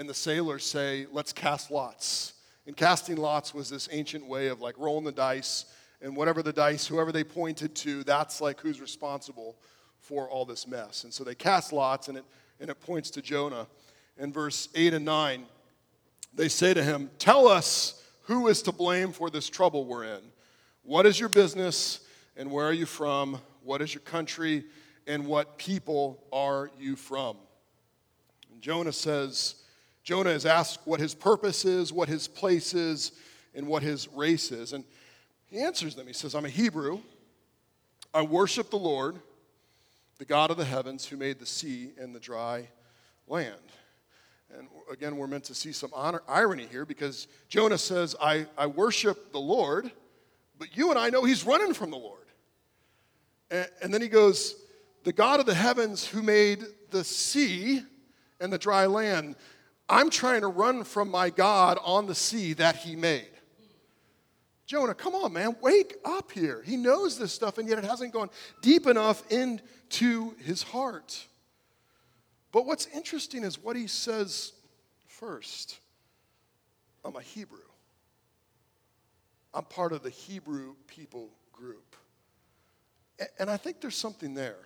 and 0.00 0.08
the 0.08 0.14
sailors 0.14 0.64
say, 0.64 1.06
let's 1.12 1.30
cast 1.30 1.70
lots. 1.70 2.32
And 2.66 2.74
casting 2.74 3.16
lots 3.16 3.52
was 3.52 3.68
this 3.68 3.86
ancient 3.92 4.24
way 4.24 4.46
of 4.46 4.62
like 4.62 4.74
rolling 4.78 5.04
the 5.04 5.12
dice, 5.12 5.66
and 6.00 6.16
whatever 6.16 6.42
the 6.42 6.54
dice, 6.54 6.86
whoever 6.86 7.12
they 7.12 7.22
pointed 7.22 7.74
to, 7.74 8.02
that's 8.04 8.40
like 8.40 8.62
who's 8.62 8.80
responsible 8.80 9.56
for 9.98 10.26
all 10.26 10.46
this 10.46 10.66
mess. 10.66 11.04
And 11.04 11.12
so 11.12 11.22
they 11.22 11.34
cast 11.34 11.74
lots, 11.74 12.08
and 12.08 12.16
it, 12.16 12.24
and 12.60 12.70
it 12.70 12.80
points 12.80 13.10
to 13.10 13.20
Jonah. 13.20 13.66
In 14.16 14.32
verse 14.32 14.70
8 14.74 14.94
and 14.94 15.04
9, 15.04 15.44
they 16.34 16.48
say 16.48 16.74
to 16.74 16.82
him, 16.82 17.10
Tell 17.18 17.48
us 17.48 18.02
who 18.22 18.48
is 18.48 18.62
to 18.62 18.72
blame 18.72 19.12
for 19.12 19.30
this 19.30 19.48
trouble 19.48 19.84
we're 19.84 20.04
in. 20.04 20.20
What 20.82 21.06
is 21.06 21.18
your 21.18 21.28
business, 21.28 22.00
and 22.36 22.50
where 22.50 22.66
are 22.66 22.72
you 22.72 22.86
from? 22.86 23.40
What 23.62 23.82
is 23.82 23.92
your 23.94 24.02
country, 24.02 24.64
and 25.06 25.26
what 25.26 25.58
people 25.58 26.22
are 26.32 26.70
you 26.78 26.96
from? 26.96 27.36
And 28.52 28.60
Jonah 28.62 28.92
says, 28.92 29.56
Jonah 30.02 30.30
is 30.30 30.46
asked 30.46 30.80
what 30.84 31.00
his 31.00 31.14
purpose 31.14 31.64
is, 31.64 31.92
what 31.92 32.08
his 32.08 32.26
place 32.28 32.74
is, 32.74 33.12
and 33.54 33.66
what 33.66 33.82
his 33.82 34.08
race 34.08 34.50
is. 34.52 34.72
And 34.72 34.84
he 35.46 35.58
answers 35.58 35.94
them. 35.94 36.06
He 36.06 36.12
says, 36.12 36.34
I'm 36.34 36.44
a 36.44 36.50
Hebrew. 36.50 37.00
I 38.14 38.22
worship 38.22 38.70
the 38.70 38.76
Lord, 38.76 39.16
the 40.18 40.24
God 40.24 40.50
of 40.50 40.56
the 40.56 40.64
heavens, 40.64 41.06
who 41.06 41.16
made 41.16 41.38
the 41.38 41.46
sea 41.46 41.90
and 41.98 42.14
the 42.14 42.20
dry 42.20 42.68
land. 43.26 43.54
And 44.58 44.68
again, 44.90 45.16
we're 45.16 45.26
meant 45.26 45.44
to 45.44 45.54
see 45.54 45.72
some 45.72 45.90
honor, 45.92 46.22
irony 46.28 46.66
here 46.70 46.84
because 46.84 47.28
Jonah 47.48 47.78
says, 47.78 48.16
I, 48.20 48.46
I 48.58 48.66
worship 48.66 49.32
the 49.32 49.40
Lord, 49.40 49.90
but 50.58 50.76
you 50.76 50.90
and 50.90 50.98
I 50.98 51.10
know 51.10 51.24
he's 51.24 51.44
running 51.44 51.74
from 51.74 51.90
the 51.90 51.96
Lord. 51.96 52.26
And, 53.50 53.68
and 53.82 53.94
then 53.94 54.02
he 54.02 54.08
goes, 54.08 54.54
The 55.04 55.12
God 55.12 55.40
of 55.40 55.46
the 55.46 55.54
heavens 55.54 56.06
who 56.06 56.22
made 56.22 56.64
the 56.90 57.04
sea 57.04 57.82
and 58.40 58.52
the 58.52 58.58
dry 58.58 58.86
land. 58.86 59.36
I'm 59.88 60.10
trying 60.10 60.42
to 60.42 60.46
run 60.46 60.84
from 60.84 61.10
my 61.10 61.30
God 61.30 61.78
on 61.84 62.06
the 62.06 62.14
sea 62.14 62.52
that 62.54 62.76
he 62.76 62.94
made. 62.96 63.26
Jonah, 64.66 64.94
come 64.94 65.16
on, 65.16 65.32
man, 65.32 65.56
wake 65.60 65.96
up 66.04 66.30
here. 66.30 66.62
He 66.64 66.76
knows 66.76 67.18
this 67.18 67.32
stuff, 67.32 67.58
and 67.58 67.68
yet 67.68 67.78
it 67.78 67.84
hasn't 67.84 68.12
gone 68.12 68.30
deep 68.62 68.86
enough 68.86 69.24
into 69.28 70.36
his 70.44 70.62
heart. 70.62 71.26
But 72.52 72.66
what's 72.66 72.86
interesting 72.86 73.44
is 73.44 73.62
what 73.62 73.76
he 73.76 73.86
says 73.86 74.52
first 75.06 75.78
I'm 77.04 77.16
a 77.16 77.22
Hebrew, 77.22 77.58
I'm 79.54 79.64
part 79.64 79.92
of 79.92 80.02
the 80.02 80.10
Hebrew 80.10 80.74
people 80.86 81.30
group. 81.52 81.96
And 83.38 83.50
I 83.50 83.58
think 83.58 83.80
there's 83.82 83.96
something 83.96 84.32
there. 84.32 84.56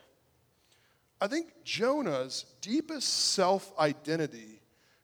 I 1.21 1.27
think 1.27 1.65
Jonah's 1.65 2.45
deepest 2.61 3.33
self 3.33 3.77
identity 3.79 4.61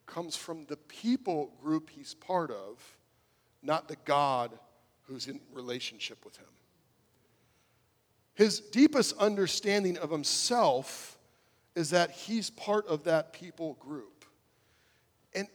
comes 0.06 0.36
from 0.36 0.66
the 0.66 0.76
people 0.76 1.52
group 1.62 1.90
he's 1.90 2.14
part 2.14 2.50
of, 2.50 2.78
not 3.62 3.88
the 3.88 3.96
God 4.04 4.52
who's 5.02 5.26
in 5.26 5.40
relationship 5.52 6.24
with 6.24 6.36
him. 6.36 6.46
His 8.34 8.60
deepest 8.60 9.16
understanding 9.18 9.98
of 9.98 10.10
himself 10.10 11.18
is 11.80 11.90
that 11.90 12.10
he's 12.10 12.50
part 12.50 12.86
of 12.86 13.04
that 13.04 13.32
people 13.32 13.72
group. 13.80 14.26
And 15.34 15.48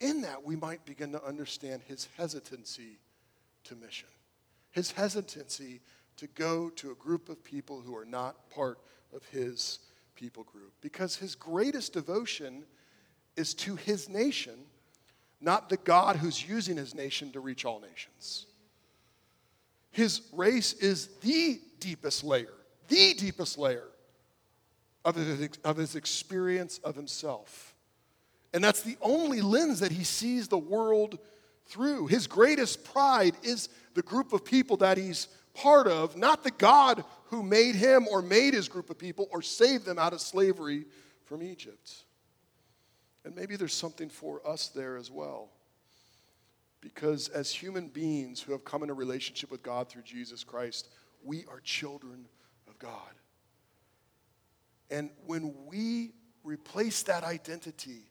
in 0.00 0.22
that, 0.22 0.42
we 0.42 0.56
might 0.56 0.86
begin 0.86 1.12
to 1.12 1.22
understand 1.22 1.82
his 1.86 2.08
hesitancy 2.16 2.98
to 3.64 3.76
mission, 3.76 4.08
his 4.70 4.90
hesitancy 4.90 5.82
to 6.16 6.26
go 6.28 6.70
to 6.70 6.92
a 6.92 6.94
group 6.94 7.28
of 7.28 7.44
people 7.44 7.82
who 7.82 7.94
are 7.94 8.06
not 8.06 8.48
part 8.48 8.78
of 9.14 9.22
his 9.26 9.80
people 10.14 10.44
group. 10.44 10.72
Because 10.80 11.14
his 11.14 11.34
greatest 11.34 11.92
devotion 11.92 12.64
is 13.36 13.52
to 13.52 13.76
his 13.76 14.08
nation, 14.08 14.60
not 15.42 15.68
the 15.68 15.76
God 15.76 16.16
who's 16.16 16.48
using 16.48 16.78
his 16.78 16.94
nation 16.94 17.32
to 17.32 17.40
reach 17.40 17.66
all 17.66 17.80
nations. 17.80 18.46
His 19.90 20.22
race 20.32 20.72
is 20.72 21.08
the 21.20 21.60
deepest 21.80 22.24
layer, 22.24 22.54
the 22.88 23.12
deepest 23.12 23.58
layer 23.58 23.89
of 25.04 25.14
his, 25.14 25.50
of 25.64 25.76
his 25.76 25.96
experience 25.96 26.78
of 26.78 26.96
himself. 26.96 27.74
And 28.52 28.62
that's 28.62 28.82
the 28.82 28.96
only 29.00 29.40
lens 29.40 29.80
that 29.80 29.92
he 29.92 30.04
sees 30.04 30.48
the 30.48 30.58
world 30.58 31.18
through. 31.66 32.08
His 32.08 32.26
greatest 32.26 32.84
pride 32.84 33.34
is 33.42 33.68
the 33.94 34.02
group 34.02 34.32
of 34.32 34.44
people 34.44 34.76
that 34.78 34.98
he's 34.98 35.28
part 35.54 35.86
of, 35.86 36.16
not 36.16 36.42
the 36.42 36.50
God 36.50 37.04
who 37.26 37.42
made 37.42 37.76
him 37.76 38.08
or 38.08 38.22
made 38.22 38.54
his 38.54 38.68
group 38.68 38.90
of 38.90 38.98
people 38.98 39.28
or 39.30 39.42
saved 39.42 39.84
them 39.84 39.98
out 39.98 40.12
of 40.12 40.20
slavery 40.20 40.84
from 41.24 41.42
Egypt. 41.42 42.04
And 43.24 43.36
maybe 43.36 43.56
there's 43.56 43.74
something 43.74 44.08
for 44.08 44.46
us 44.46 44.68
there 44.68 44.96
as 44.96 45.10
well. 45.10 45.50
Because 46.80 47.28
as 47.28 47.52
human 47.52 47.88
beings 47.88 48.40
who 48.40 48.52
have 48.52 48.64
come 48.64 48.82
in 48.82 48.90
a 48.90 48.94
relationship 48.94 49.50
with 49.50 49.62
God 49.62 49.88
through 49.88 50.02
Jesus 50.02 50.42
Christ, 50.42 50.88
we 51.22 51.44
are 51.50 51.60
children 51.60 52.26
of 52.66 52.78
God. 52.78 53.12
And 54.90 55.10
when 55.26 55.54
we 55.66 56.12
replace 56.42 57.02
that 57.04 57.22
identity 57.22 58.10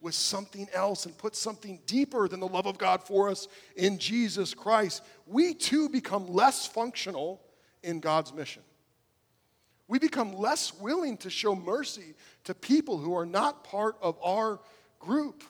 with 0.00 0.14
something 0.14 0.68
else 0.74 1.06
and 1.06 1.16
put 1.16 1.34
something 1.34 1.80
deeper 1.86 2.28
than 2.28 2.38
the 2.38 2.46
love 2.46 2.66
of 2.66 2.78
God 2.78 3.02
for 3.02 3.30
us 3.30 3.48
in 3.74 3.98
Jesus 3.98 4.52
Christ, 4.52 5.02
we 5.26 5.54
too 5.54 5.88
become 5.88 6.26
less 6.28 6.66
functional 6.66 7.40
in 7.82 8.00
God's 8.00 8.32
mission. 8.32 8.62
We 9.88 9.98
become 9.98 10.32
less 10.32 10.72
willing 10.74 11.16
to 11.18 11.30
show 11.30 11.54
mercy 11.54 12.14
to 12.44 12.54
people 12.54 12.98
who 12.98 13.16
are 13.16 13.26
not 13.26 13.64
part 13.64 13.96
of 14.00 14.18
our 14.22 14.60
group. 14.98 15.42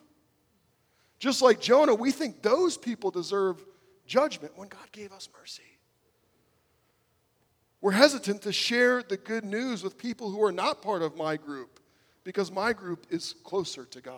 Just 1.18 1.42
like 1.42 1.60
Jonah, 1.60 1.94
we 1.94 2.10
think 2.10 2.42
those 2.42 2.76
people 2.76 3.10
deserve 3.10 3.64
judgment 4.06 4.56
when 4.56 4.68
God 4.68 4.90
gave 4.92 5.12
us 5.12 5.28
mercy. 5.38 5.62
We're 7.84 7.92
hesitant 7.92 8.40
to 8.40 8.50
share 8.50 9.02
the 9.02 9.18
good 9.18 9.44
news 9.44 9.82
with 9.82 9.98
people 9.98 10.30
who 10.30 10.42
are 10.42 10.50
not 10.50 10.80
part 10.80 11.02
of 11.02 11.18
my 11.18 11.36
group 11.36 11.80
because 12.24 12.50
my 12.50 12.72
group 12.72 13.06
is 13.10 13.34
closer 13.44 13.84
to 13.84 14.00
God. 14.00 14.16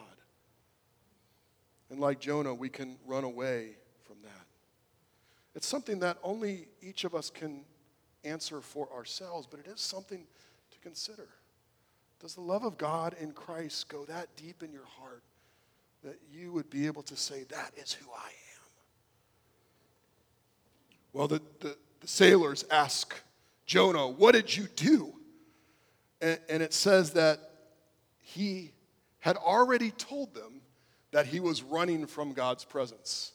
And 1.90 1.98
like 1.98 2.20
Jonah, 2.20 2.55
we 2.55 2.68
can 2.68 2.96
run 3.05 3.24
away 3.24 3.70
from 4.05 4.18
that. 4.22 4.46
It's 5.57 5.66
something 5.66 5.98
that 5.98 6.16
only 6.22 6.68
each 6.81 7.02
of 7.02 7.16
us 7.16 7.29
can 7.29 7.64
answer 8.22 8.61
for 8.61 8.88
ourselves, 8.94 9.48
but 9.50 9.59
it 9.59 9.66
is 9.66 9.81
something 9.81 10.29
to 10.70 10.79
consider. 10.79 11.26
Does 12.20 12.37
the 12.37 12.42
love 12.42 12.62
of 12.62 12.79
God 12.79 13.16
in 13.20 13.33
Christ 13.33 13.88
go 13.88 14.05
that 14.05 14.29
deep 14.37 14.62
in 14.62 14.70
your 14.70 14.87
heart 15.00 15.24
that 16.05 16.20
you 16.31 16.52
would 16.52 16.70
be 16.70 16.87
able 16.87 17.02
to 17.02 17.16
say, 17.16 17.42
That 17.48 17.72
is 17.76 17.94
who 17.94 18.09
I 18.12 18.29
am? 18.29 18.68
Well, 21.12 21.26
the, 21.26 21.42
the, 21.59 21.76
the 21.98 22.07
sailors 22.07 22.64
ask 22.70 23.22
Jonah, 23.66 24.09
What 24.09 24.33
did 24.33 24.57
you 24.57 24.68
do? 24.76 25.12
And, 26.20 26.38
and 26.48 26.62
it 26.62 26.72
says 26.72 27.12
that 27.12 27.38
he 28.18 28.72
had 29.18 29.37
already 29.37 29.90
told 29.90 30.35
them 30.35 30.61
that 31.11 31.26
he 31.26 31.40
was 31.40 31.62
running 31.62 32.07
from 32.07 32.33
God's 32.33 32.64
presence. 32.64 33.33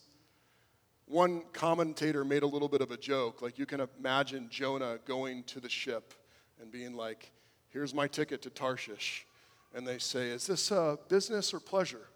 One 1.05 1.43
commentator 1.51 2.23
made 2.23 2.43
a 2.43 2.47
little 2.47 2.69
bit 2.69 2.81
of 2.81 2.91
a 2.91 2.97
joke. 2.97 3.41
Like, 3.41 3.59
you 3.59 3.65
can 3.65 3.85
imagine 3.99 4.47
Jonah 4.49 4.99
going 5.05 5.43
to 5.43 5.59
the 5.59 5.69
ship 5.69 6.13
and 6.61 6.71
being 6.71 6.95
like, 6.95 7.31
Here's 7.69 7.93
my 7.93 8.07
ticket 8.07 8.41
to 8.41 8.49
Tarshish. 8.49 9.25
And 9.73 9.87
they 9.87 9.97
say, 9.97 10.29
Is 10.29 10.47
this 10.47 10.71
a 10.71 10.97
business 11.09 11.53
or 11.53 11.59
pleasure? 11.59 12.07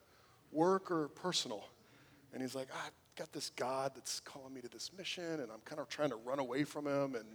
Work 0.51 0.91
or 0.91 1.09
personal? 1.09 1.65
And 2.33 2.41
he's 2.41 2.55
like, 2.55 2.67
I've 2.85 2.91
got 3.15 3.31
this 3.31 3.51
God 3.55 3.93
that's 3.95 4.19
calling 4.19 4.53
me 4.53 4.61
to 4.61 4.67
this 4.67 4.91
mission, 4.97 5.23
and 5.23 5.49
I'm 5.51 5.61
kind 5.63 5.79
of 5.79 5.87
trying 5.87 6.09
to 6.09 6.17
run 6.17 6.39
away 6.39 6.65
from 6.65 6.85
him. 6.85 7.15
And 7.15 7.25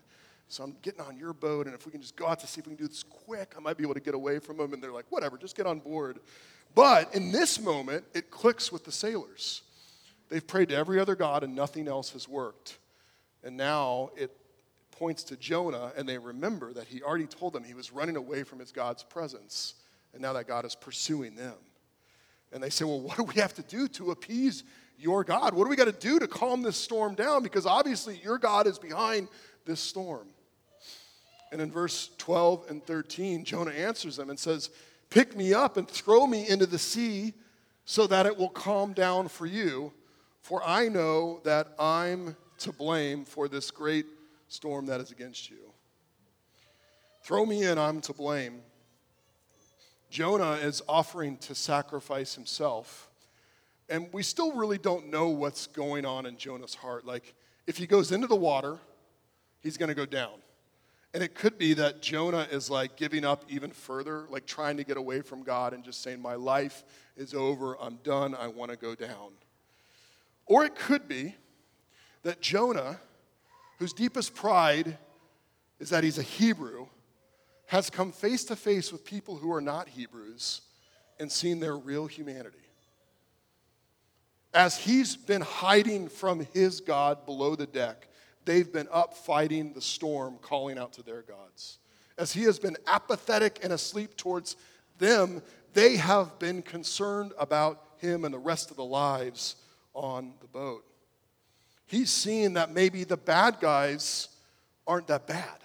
so 0.50 0.64
I'm 0.64 0.74
getting 0.82 1.00
on 1.00 1.16
your 1.16 1.32
boat, 1.32 1.66
and 1.66 1.74
if 1.76 1.86
we 1.86 1.92
can 1.92 2.00
just 2.00 2.16
go 2.16 2.26
out 2.26 2.40
to 2.40 2.46
see 2.46 2.60
if 2.60 2.66
we 2.66 2.74
can 2.74 2.84
do 2.84 2.88
this 2.88 3.04
quick, 3.04 3.54
I 3.56 3.60
might 3.60 3.76
be 3.76 3.84
able 3.84 3.94
to 3.94 4.00
get 4.00 4.14
away 4.14 4.40
from 4.40 4.56
them. 4.56 4.72
And 4.72 4.82
they're 4.82 4.92
like, 4.92 5.06
Whatever, 5.08 5.38
just 5.38 5.56
get 5.56 5.64
on 5.64 5.78
board. 5.78 6.18
But 6.74 7.14
in 7.14 7.30
this 7.30 7.60
moment, 7.60 8.04
it 8.14 8.30
clicks 8.30 8.72
with 8.72 8.84
the 8.84 8.92
sailors. 8.92 9.62
They've 10.28 10.44
prayed 10.44 10.68
to 10.70 10.76
every 10.76 10.98
other 10.98 11.14
God, 11.14 11.44
and 11.44 11.54
nothing 11.54 11.86
else 11.86 12.10
has 12.12 12.28
worked. 12.28 12.78
And 13.44 13.56
now 13.56 14.10
it 14.16 14.36
points 14.90 15.22
to 15.24 15.36
Jonah, 15.36 15.92
and 15.96 16.08
they 16.08 16.18
remember 16.18 16.72
that 16.72 16.88
he 16.88 17.00
already 17.00 17.26
told 17.26 17.52
them 17.52 17.62
he 17.62 17.74
was 17.74 17.92
running 17.92 18.16
away 18.16 18.42
from 18.42 18.58
his 18.58 18.72
God's 18.72 19.04
presence, 19.04 19.74
and 20.12 20.20
now 20.20 20.32
that 20.32 20.48
God 20.48 20.64
is 20.64 20.74
pursuing 20.74 21.36
them. 21.36 21.54
And 22.52 22.60
they 22.60 22.70
say, 22.70 22.84
Well, 22.84 23.00
what 23.00 23.16
do 23.16 23.22
we 23.22 23.34
have 23.34 23.54
to 23.54 23.62
do 23.62 23.86
to 23.88 24.10
appease 24.10 24.64
your 24.98 25.22
God? 25.22 25.54
What 25.54 25.64
do 25.64 25.70
we 25.70 25.76
got 25.76 25.84
to 25.84 25.92
do 25.92 26.18
to 26.18 26.26
calm 26.26 26.62
this 26.62 26.76
storm 26.76 27.14
down? 27.14 27.44
Because 27.44 27.66
obviously 27.66 28.20
your 28.22 28.36
God 28.36 28.66
is 28.66 28.80
behind 28.80 29.28
this 29.64 29.78
storm. 29.80 30.26
And 31.52 31.60
in 31.60 31.70
verse 31.70 32.10
12 32.18 32.66
and 32.70 32.84
13, 32.84 33.44
Jonah 33.44 33.72
answers 33.72 34.16
them 34.16 34.30
and 34.30 34.38
says, 34.38 34.70
Pick 35.10 35.36
me 35.36 35.52
up 35.52 35.76
and 35.76 35.88
throw 35.88 36.26
me 36.26 36.48
into 36.48 36.66
the 36.66 36.78
sea 36.78 37.34
so 37.84 38.06
that 38.06 38.26
it 38.26 38.36
will 38.36 38.48
calm 38.48 38.92
down 38.92 39.26
for 39.26 39.46
you, 39.46 39.92
for 40.42 40.62
I 40.64 40.88
know 40.88 41.40
that 41.44 41.74
I'm 41.78 42.36
to 42.58 42.72
blame 42.72 43.24
for 43.24 43.48
this 43.48 43.70
great 43.70 44.06
storm 44.46 44.86
that 44.86 45.00
is 45.00 45.10
against 45.10 45.50
you. 45.50 45.72
Throw 47.24 47.44
me 47.44 47.64
in, 47.64 47.78
I'm 47.78 48.00
to 48.02 48.12
blame. 48.12 48.60
Jonah 50.10 50.52
is 50.52 50.82
offering 50.88 51.36
to 51.38 51.54
sacrifice 51.54 52.34
himself. 52.34 53.10
And 53.88 54.08
we 54.12 54.22
still 54.22 54.52
really 54.52 54.78
don't 54.78 55.10
know 55.10 55.28
what's 55.28 55.66
going 55.66 56.04
on 56.04 56.26
in 56.26 56.36
Jonah's 56.36 56.74
heart. 56.74 57.04
Like, 57.04 57.34
if 57.66 57.76
he 57.76 57.86
goes 57.86 58.12
into 58.12 58.26
the 58.26 58.36
water, 58.36 58.78
he's 59.60 59.76
going 59.76 59.88
to 59.88 59.94
go 59.94 60.06
down. 60.06 60.34
And 61.12 61.22
it 61.22 61.34
could 61.34 61.58
be 61.58 61.74
that 61.74 62.02
Jonah 62.02 62.46
is 62.50 62.70
like 62.70 62.96
giving 62.96 63.24
up 63.24 63.44
even 63.48 63.70
further, 63.72 64.26
like 64.30 64.46
trying 64.46 64.76
to 64.76 64.84
get 64.84 64.96
away 64.96 65.22
from 65.22 65.42
God 65.42 65.72
and 65.74 65.82
just 65.82 66.02
saying, 66.02 66.20
My 66.22 66.34
life 66.34 66.84
is 67.16 67.34
over, 67.34 67.76
I'm 67.80 67.98
done, 68.04 68.34
I 68.34 68.46
want 68.46 68.70
to 68.70 68.76
go 68.76 68.94
down. 68.94 69.32
Or 70.46 70.64
it 70.64 70.74
could 70.76 71.08
be 71.08 71.34
that 72.22 72.40
Jonah 72.40 73.00
whose 73.80 73.92
deepest 73.94 74.34
pride 74.34 74.98
is 75.80 75.88
that 75.88 76.04
he's 76.04 76.18
a 76.18 76.22
Hebrew, 76.22 76.86
has 77.66 77.88
come 77.88 78.12
face 78.12 78.44
to 78.44 78.56
face 78.56 78.92
with 78.92 79.06
people 79.06 79.36
who 79.36 79.50
are 79.52 79.62
not 79.62 79.88
Hebrews 79.88 80.60
and 81.18 81.32
seen 81.32 81.60
their 81.60 81.76
real 81.76 82.06
humanity. 82.06 82.58
As 84.52 84.76
he's 84.76 85.16
been 85.16 85.40
hiding 85.40 86.08
from 86.08 86.46
his 86.52 86.80
God 86.80 87.24
below 87.24 87.56
the 87.56 87.66
deck, 87.66 88.06
they've 88.44 88.72
been 88.72 88.88
up 88.90 89.14
fighting 89.14 89.72
the 89.72 89.80
storm, 89.80 90.38
calling 90.42 90.78
out 90.78 90.92
to 90.94 91.02
their 91.02 91.22
gods. 91.22 91.78
As 92.18 92.32
he 92.32 92.42
has 92.42 92.58
been 92.58 92.76
apathetic 92.86 93.60
and 93.62 93.72
asleep 93.72 94.16
towards 94.16 94.56
them, 94.98 95.42
they 95.72 95.96
have 95.96 96.38
been 96.38 96.62
concerned 96.62 97.32
about 97.38 97.82
him 97.98 98.24
and 98.24 98.34
the 98.34 98.38
rest 98.38 98.70
of 98.70 98.76
the 98.76 98.84
lives 98.84 99.56
on 99.94 100.32
the 100.40 100.46
boat 100.48 100.84
he's 101.90 102.10
seeing 102.10 102.52
that 102.54 102.72
maybe 102.72 103.02
the 103.02 103.16
bad 103.16 103.58
guys 103.60 104.28
aren't 104.86 105.08
that 105.08 105.26
bad. 105.26 105.58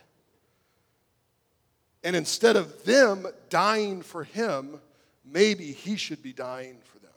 And 2.03 2.15
instead 2.15 2.55
of 2.55 2.83
them 2.83 3.27
dying 3.49 4.01
for 4.01 4.23
him, 4.23 4.79
maybe 5.23 5.71
he 5.71 5.95
should 5.95 6.23
be 6.23 6.33
dying 6.33 6.77
for 6.83 6.99
them. 6.99 7.11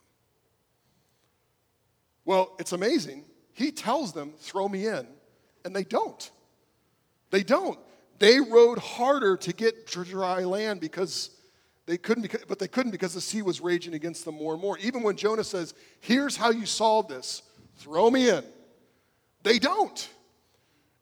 Well, 2.26 2.54
it's 2.58 2.72
amazing. 2.72 3.24
He 3.54 3.70
tells 3.70 4.12
them, 4.12 4.34
throw 4.38 4.68
me 4.68 4.86
in, 4.86 5.06
and 5.64 5.74
they 5.74 5.84
don't. 5.84 6.30
They 7.30 7.42
don't. 7.42 7.78
They 8.18 8.40
rowed 8.40 8.78
harder 8.78 9.36
to 9.36 9.52
get 9.52 9.86
to 9.88 10.04
dry 10.04 10.44
land 10.44 10.80
because 10.80 11.30
they 11.86 11.96
couldn't, 11.96 12.34
but 12.48 12.58
they 12.58 12.68
couldn't 12.68 12.92
because 12.92 13.14
the 13.14 13.20
sea 13.20 13.42
was 13.42 13.60
raging 13.60 13.94
against 13.94 14.24
them 14.24 14.34
more 14.34 14.52
and 14.52 14.60
more. 14.60 14.76
Even 14.78 15.02
when 15.02 15.16
Jonah 15.16 15.44
says, 15.44 15.74
Here's 16.00 16.36
how 16.36 16.50
you 16.50 16.66
solve 16.66 17.08
this 17.08 17.42
throw 17.76 18.10
me 18.10 18.28
in. 18.28 18.44
They 19.42 19.58
don't. 19.58 20.08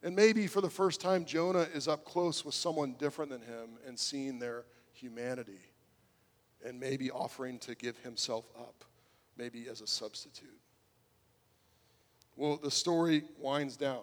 And 0.03 0.15
maybe 0.15 0.47
for 0.47 0.61
the 0.61 0.71
first 0.71 1.01
time, 1.01 1.25
Jonah 1.25 1.67
is 1.75 1.89
up 1.89 2.05
close 2.05 2.45
with 2.45 2.55
someone 2.55 2.95
different 2.99 3.31
than 3.31 3.41
him 3.41 3.71
and 3.87 3.99
seeing 3.99 4.39
their 4.39 4.65
humanity 4.93 5.59
and 6.65 6.79
maybe 6.79 7.11
offering 7.11 7.59
to 7.61 7.75
give 7.75 7.97
himself 7.99 8.45
up, 8.57 8.85
maybe 9.37 9.67
as 9.69 9.81
a 9.81 9.87
substitute. 9.87 10.61
Well, 12.37 12.59
the 12.63 12.71
story 12.71 13.25
winds 13.39 13.77
down. 13.77 14.03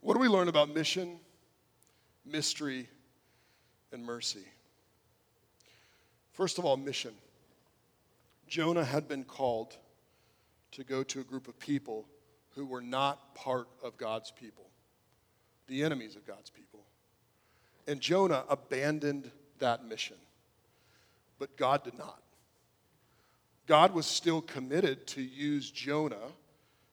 What 0.00 0.14
do 0.14 0.20
we 0.20 0.28
learn 0.28 0.48
about 0.48 0.72
mission, 0.72 1.18
mystery, 2.24 2.88
and 3.92 4.04
mercy? 4.04 4.44
First 6.32 6.58
of 6.58 6.64
all, 6.64 6.76
mission. 6.76 7.12
Jonah 8.46 8.84
had 8.84 9.06
been 9.06 9.24
called 9.24 9.76
to 10.72 10.84
go 10.84 11.02
to 11.02 11.20
a 11.20 11.24
group 11.24 11.48
of 11.48 11.58
people 11.58 12.06
who 12.54 12.64
were 12.66 12.80
not 12.80 13.34
part 13.34 13.68
of 13.82 13.96
God's 13.96 14.30
people, 14.30 14.70
the 15.68 15.84
enemies 15.84 16.16
of 16.16 16.26
God's 16.26 16.50
people. 16.50 16.80
And 17.86 18.00
Jonah 18.00 18.44
abandoned 18.48 19.30
that 19.58 19.84
mission, 19.84 20.16
but 21.38 21.56
God 21.56 21.84
did 21.84 21.98
not. 21.98 22.22
God 23.66 23.94
was 23.94 24.06
still 24.06 24.40
committed 24.40 25.06
to 25.08 25.22
use 25.22 25.70
Jonah 25.70 26.16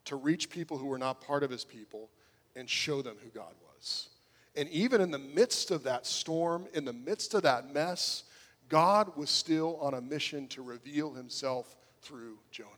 to 0.05 0.15
reach 0.15 0.49
people 0.49 0.77
who 0.77 0.85
were 0.85 0.99
not 0.99 1.21
part 1.21 1.43
of 1.43 1.49
his 1.49 1.65
people 1.65 2.09
and 2.57 2.69
show 2.69 3.01
them 3.01 3.15
who 3.23 3.29
God 3.29 3.53
was. 3.73 4.09
And 4.55 4.67
even 4.69 5.01
in 5.01 5.11
the 5.11 5.19
midst 5.19 5.69
of 5.69 5.83
that 5.83 6.05
storm, 6.05 6.65
in 6.73 6.83
the 6.83 6.93
midst 6.93 7.33
of 7.35 7.43
that 7.43 7.71
mess, 7.71 8.23
God 8.69 9.15
was 9.15 9.29
still 9.29 9.77
on 9.77 9.93
a 9.93 10.01
mission 10.01 10.47
to 10.49 10.61
reveal 10.61 11.13
himself 11.13 11.75
through 12.01 12.39
Jonah. 12.51 12.71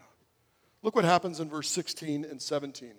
Look 0.82 0.96
what 0.96 1.06
happens 1.06 1.40
in 1.40 1.50
verse 1.50 1.70
16 1.70 2.26
and 2.26 2.42
17. 2.42 2.92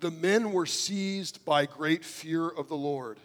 The 0.00 0.10
men 0.10 0.52
were 0.52 0.66
seized 0.66 1.44
by 1.44 1.66
great 1.66 2.04
fear 2.04 2.48
of 2.48 2.68
the 2.68 2.76
Lord, 2.76 3.18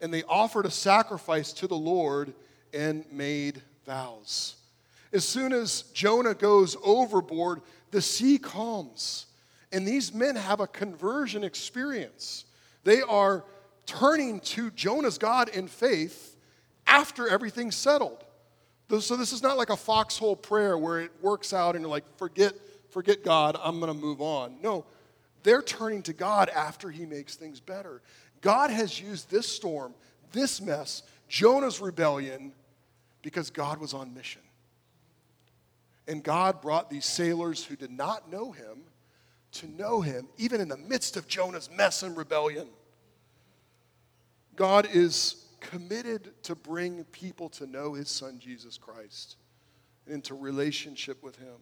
and 0.00 0.12
they 0.12 0.22
offered 0.24 0.66
a 0.66 0.70
sacrifice 0.70 1.52
to 1.54 1.66
the 1.66 1.76
Lord 1.76 2.34
and 2.72 3.04
made 3.10 3.62
vows. 3.86 4.56
As 5.12 5.26
soon 5.26 5.52
as 5.52 5.82
Jonah 5.94 6.34
goes 6.34 6.76
overboard, 6.84 7.62
the 7.90 8.02
sea 8.02 8.38
calms, 8.38 9.26
and 9.72 9.86
these 9.86 10.14
men 10.14 10.36
have 10.36 10.60
a 10.60 10.66
conversion 10.66 11.44
experience. 11.44 12.44
They 12.84 13.02
are 13.02 13.44
turning 13.86 14.40
to 14.40 14.70
Jonah's 14.70 15.18
God 15.18 15.48
in 15.48 15.68
faith 15.68 16.36
after 16.86 17.28
everything's 17.28 17.76
settled. 17.76 18.24
So 19.00 19.16
this 19.16 19.32
is 19.32 19.42
not 19.42 19.58
like 19.58 19.70
a 19.70 19.76
foxhole 19.76 20.36
prayer 20.36 20.78
where 20.78 21.00
it 21.00 21.10
works 21.20 21.52
out 21.52 21.74
and 21.74 21.82
you're 21.82 21.90
like, 21.90 22.04
forget, 22.16 22.54
forget 22.90 23.22
God, 23.22 23.58
I'm 23.62 23.80
gonna 23.80 23.92
move 23.94 24.22
on. 24.22 24.56
No, 24.62 24.86
they're 25.42 25.62
turning 25.62 26.02
to 26.04 26.12
God 26.14 26.48
after 26.48 26.90
he 26.90 27.04
makes 27.04 27.36
things 27.36 27.60
better. 27.60 28.00
God 28.40 28.70
has 28.70 29.00
used 29.00 29.30
this 29.30 29.46
storm, 29.46 29.94
this 30.32 30.60
mess, 30.60 31.02
Jonah's 31.28 31.80
rebellion, 31.80 32.52
because 33.20 33.50
God 33.50 33.78
was 33.78 33.92
on 33.92 34.14
mission. 34.14 34.42
And 36.06 36.22
God 36.22 36.62
brought 36.62 36.88
these 36.88 37.04
sailors 37.04 37.62
who 37.62 37.76
did 37.76 37.90
not 37.90 38.30
know 38.30 38.52
him 38.52 38.78
to 39.52 39.66
know 39.66 40.00
him, 40.00 40.28
even 40.36 40.60
in 40.60 40.68
the 40.68 40.76
midst 40.76 41.16
of 41.16 41.26
Jonah's 41.26 41.70
mess 41.70 42.02
and 42.02 42.16
rebellion. 42.16 42.68
God 44.56 44.88
is 44.92 45.46
committed 45.60 46.32
to 46.44 46.54
bring 46.54 47.04
people 47.04 47.48
to 47.50 47.66
know 47.66 47.94
his 47.94 48.08
son, 48.08 48.38
Jesus 48.38 48.76
Christ, 48.76 49.36
and 50.06 50.14
into 50.14 50.34
relationship 50.34 51.22
with 51.22 51.36
him. 51.36 51.56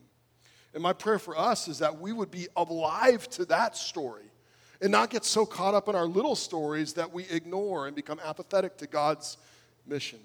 And 0.75 0.83
my 0.83 0.93
prayer 0.93 1.19
for 1.19 1.39
us 1.39 1.69
is 1.69 1.79
that 1.79 2.01
we 2.01 2.13
would 2.13 2.31
be 2.31 2.49
alive 2.57 3.29
to 3.31 3.45
that 3.47 3.77
story 3.77 4.31
and 4.81 4.93
not 4.93 5.11
get 5.11 5.25
so 5.25 5.47
caught 5.47 5.75
up 5.75 5.89
in 5.89 5.95
our 5.95 6.07
little 6.07 6.37
stories 6.37 6.93
that 6.95 7.13
we 7.13 7.25
ignore 7.25 7.87
and 7.87 7.97
become 7.97 8.21
apathetic 8.25 8.77
to 8.79 8.87
God's 8.87 9.39
mission 9.87 10.19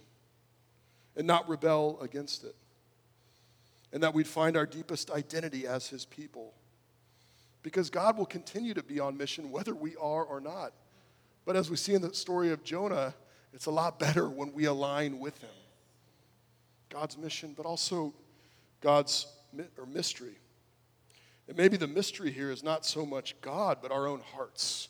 and 1.15 1.25
not 1.25 1.47
rebel 1.47 1.99
against 2.01 2.43
it. 2.43 2.55
And 3.93 4.03
that 4.03 4.13
we'd 4.13 4.27
find 4.27 4.55
our 4.55 4.65
deepest 4.65 5.11
identity 5.11 5.67
as 5.67 5.87
His 5.87 6.05
people. 6.05 6.53
Because 7.63 7.89
God 7.89 8.17
will 8.17 8.25
continue 8.25 8.73
to 8.73 8.83
be 8.83 8.99
on 8.99 9.17
mission 9.17 9.51
whether 9.51 9.75
we 9.75 9.95
are 9.97 10.23
or 10.23 10.39
not. 10.39 10.73
But 11.45 11.55
as 11.55 11.69
we 11.69 11.75
see 11.75 11.93
in 11.93 12.01
the 12.01 12.13
story 12.13 12.51
of 12.51 12.63
Jonah, 12.63 13.13
it's 13.53 13.65
a 13.65 13.71
lot 13.71 13.99
better 13.99 14.29
when 14.29 14.53
we 14.53 14.65
align 14.65 15.19
with 15.19 15.37
Him. 15.39 15.49
God's 16.89 17.17
mission, 17.17 17.53
but 17.55 17.65
also 17.65 18.13
God's 18.81 19.27
or 19.77 19.85
mystery. 19.85 20.37
And 21.47 21.57
maybe 21.57 21.77
the 21.77 21.87
mystery 21.87 22.31
here 22.31 22.51
is 22.51 22.63
not 22.63 22.85
so 22.85 23.05
much 23.05 23.39
God, 23.41 23.79
but 23.81 23.91
our 23.91 24.07
own 24.07 24.21
hearts. 24.33 24.89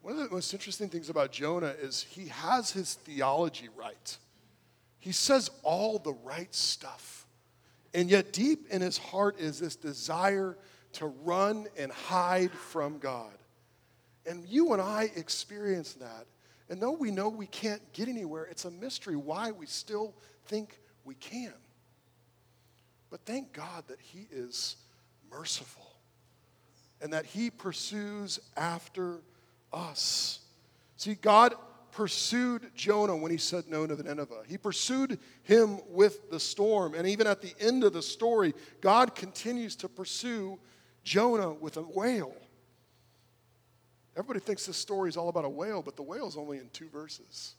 One 0.00 0.18
of 0.18 0.28
the 0.28 0.34
most 0.34 0.52
interesting 0.52 0.88
things 0.88 1.08
about 1.08 1.32
Jonah 1.32 1.74
is 1.80 2.06
he 2.10 2.28
has 2.28 2.70
his 2.70 2.94
theology 2.94 3.68
right. 3.76 4.18
He 4.98 5.12
says 5.12 5.50
all 5.62 5.98
the 5.98 6.14
right 6.24 6.54
stuff. 6.54 7.26
And 7.92 8.10
yet, 8.10 8.32
deep 8.32 8.66
in 8.70 8.80
his 8.80 8.98
heart 8.98 9.38
is 9.38 9.60
this 9.60 9.76
desire 9.76 10.56
to 10.94 11.06
run 11.06 11.66
and 11.78 11.92
hide 11.92 12.50
from 12.50 12.98
God. 12.98 13.32
And 14.26 14.46
you 14.46 14.72
and 14.72 14.80
I 14.80 15.10
experience 15.16 15.94
that. 15.94 16.26
And 16.68 16.80
though 16.80 16.92
we 16.92 17.10
know 17.10 17.28
we 17.28 17.46
can't 17.46 17.80
get 17.92 18.08
anywhere, 18.08 18.44
it's 18.44 18.64
a 18.64 18.70
mystery 18.70 19.16
why 19.16 19.50
we 19.50 19.66
still 19.66 20.14
think 20.46 20.78
we 21.04 21.14
can. 21.14 21.52
But 23.10 23.20
thank 23.26 23.52
God 23.52 23.84
that 23.88 24.00
He 24.00 24.26
is 24.32 24.76
merciful 25.30 25.86
and 27.02 27.12
that 27.12 27.26
He 27.26 27.50
pursues 27.50 28.40
after 28.56 29.20
us. 29.72 30.40
See, 30.96 31.14
God 31.14 31.54
pursued 31.94 32.74
Jonah 32.74 33.16
when 33.16 33.30
he 33.30 33.36
said 33.36 33.64
no 33.68 33.86
to 33.86 33.94
Nineveh. 33.94 34.42
He 34.48 34.58
pursued 34.58 35.18
him 35.44 35.78
with 35.88 36.28
the 36.30 36.40
storm. 36.40 36.94
And 36.94 37.06
even 37.06 37.26
at 37.26 37.40
the 37.40 37.54
end 37.60 37.84
of 37.84 37.92
the 37.92 38.02
story, 38.02 38.52
God 38.80 39.14
continues 39.14 39.76
to 39.76 39.88
pursue 39.88 40.58
Jonah 41.04 41.52
with 41.52 41.76
a 41.76 41.82
whale. 41.82 42.34
Everybody 44.16 44.40
thinks 44.40 44.66
this 44.66 44.76
story 44.76 45.08
is 45.08 45.16
all 45.16 45.28
about 45.28 45.44
a 45.44 45.48
whale, 45.48 45.82
but 45.82 45.96
the 45.96 46.02
whale 46.02 46.26
is 46.26 46.36
only 46.36 46.58
in 46.58 46.68
two 46.72 46.88
verses. 46.88 47.54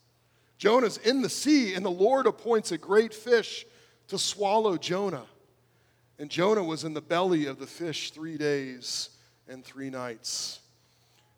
Jonah's 0.57 0.97
in 0.97 1.21
the 1.21 1.29
sea, 1.29 1.73
and 1.73 1.85
the 1.85 1.89
Lord 1.89 2.27
appoints 2.27 2.71
a 2.71 2.77
great 2.77 3.13
fish 3.13 3.65
to 4.07 4.17
swallow 4.17 4.77
Jonah. 4.77 5.25
And 6.17 6.29
Jonah 6.29 6.63
was 6.63 6.85
in 6.85 6.93
the 6.93 7.01
belly 7.01 7.45
of 7.45 7.59
the 7.59 7.67
fish 7.67 8.11
three 8.11 8.37
days 8.37 9.09
and 9.47 9.63
three 9.63 9.89
nights. 9.89 10.61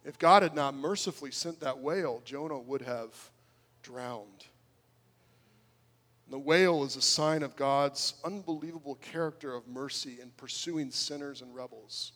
If 0.06 0.20
God 0.20 0.44
had 0.44 0.54
not 0.56 0.76
mercifully 0.76 1.32
sent 1.32 1.60
that 1.62 1.80
whale, 1.80 2.22
Jonah 2.24 2.60
would 2.60 2.84
have 2.84 3.12
drowned. 3.82 4.46
The 6.30 6.40
whale 6.40 6.84
is 6.84 6.96
a 6.96 7.02
sign 7.02 7.42
of 7.42 7.56
God's 7.56 8.16
unbelievable 8.24 8.96
character 8.96 9.54
of 9.54 9.68
mercy 9.68 10.18
in 10.22 10.32
pursuing 10.32 10.92
sinners 10.92 11.42
and 11.42 11.56
rebels. 11.56 12.12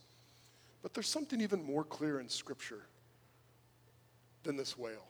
But 0.81 0.93
there's 0.93 1.07
something 1.07 1.39
even 1.39 1.63
more 1.63 1.83
clear 1.83 2.19
in 2.19 2.27
Scripture 2.27 2.83
than 4.43 4.57
this 4.57 4.77
whale. 4.77 5.07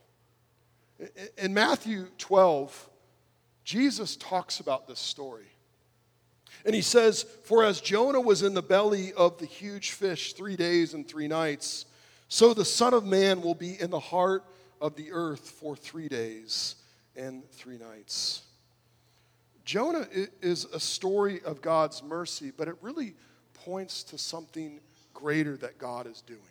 In 1.38 1.54
Matthew 1.54 2.08
12, 2.20 2.89
Jesus 3.64 4.16
talks 4.18 4.60
about 4.60 4.88
this 4.88 4.99
story. 4.99 5.47
And 6.66 6.76
he 6.76 6.82
says, 6.82 7.24
For 7.43 7.64
as 7.64 7.82
Jonah 7.82 8.22
was 8.22 8.43
in 8.43 8.54
the 8.54 8.62
belly 8.62 9.14
of 9.14 9.39
the 9.39 9.45
huge 9.45 9.91
fish 9.91 10.34
three 10.34 10.56
days 10.56 10.93
and 10.93 11.08
three 11.08 11.28
nights, 11.28 11.86
so 12.28 12.54
the 12.54 12.66
Son 12.66 12.93
of 12.93 13.04
Man 13.04 13.41
will 13.41 13.56
be 13.56 13.80
in 13.80 13.89
the 13.89 13.99
heart 13.99 14.43
of 14.80 14.95
the 14.95 15.12
earth 15.12 15.49
for 15.49 15.76
three 15.76 16.08
days 16.08 16.76
and 17.16 17.49
three 17.52 17.78
nights. 17.78 18.43
Jonah 19.72 20.05
is 20.41 20.65
a 20.74 20.82
story 20.82 21.39
of 21.45 21.61
God's 21.61 22.03
mercy, 22.03 22.51
but 22.51 22.67
it 22.67 22.76
really 22.82 23.13
points 23.53 24.03
to 24.03 24.17
something 24.17 24.82
greater 25.13 25.55
that 25.55 25.78
God 25.78 26.07
is 26.07 26.22
doing. 26.24 26.41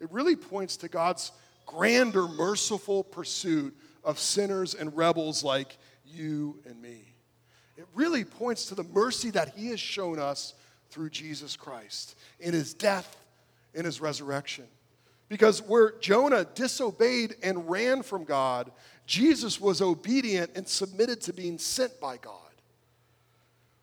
It 0.00 0.10
really 0.10 0.34
points 0.34 0.78
to 0.78 0.88
God's 0.88 1.32
grander, 1.66 2.26
merciful 2.26 3.04
pursuit 3.04 3.76
of 4.02 4.18
sinners 4.18 4.72
and 4.72 4.96
rebels 4.96 5.44
like 5.44 5.76
you 6.06 6.58
and 6.64 6.80
me. 6.80 7.02
It 7.76 7.86
really 7.94 8.24
points 8.24 8.64
to 8.68 8.74
the 8.74 8.84
mercy 8.84 9.28
that 9.32 9.50
He 9.54 9.68
has 9.68 9.80
shown 9.80 10.18
us 10.18 10.54
through 10.88 11.10
Jesus 11.10 11.56
Christ 11.56 12.16
in 12.40 12.54
His 12.54 12.72
death, 12.72 13.22
in 13.74 13.84
His 13.84 14.00
resurrection. 14.00 14.64
Because 15.28 15.60
where 15.60 15.92
Jonah 16.00 16.46
disobeyed 16.54 17.36
and 17.42 17.68
ran 17.68 18.02
from 18.02 18.24
God, 18.24 18.70
Jesus 19.06 19.60
was 19.60 19.82
obedient 19.82 20.50
and 20.54 20.66
submitted 20.66 21.20
to 21.22 21.32
being 21.32 21.58
sent 21.58 22.00
by 22.00 22.16
God. 22.16 22.38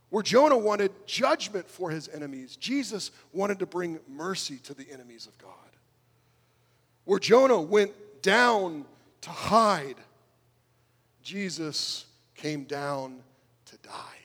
Where 0.09 0.23
Jonah 0.23 0.57
wanted 0.57 0.91
judgment 1.07 1.69
for 1.69 1.89
his 1.89 2.09
enemies, 2.09 2.55
Jesus 2.57 3.11
wanted 3.31 3.59
to 3.59 3.65
bring 3.65 3.99
mercy 4.09 4.57
to 4.63 4.73
the 4.73 4.85
enemies 4.91 5.25
of 5.25 5.37
God. 5.37 5.53
Where 7.05 7.19
Jonah 7.19 7.61
went 7.61 7.91
down 8.21 8.85
to 9.21 9.29
hide, 9.29 9.95
Jesus 11.23 12.05
came 12.35 12.65
down 12.65 13.19
to 13.67 13.77
die. 13.77 14.17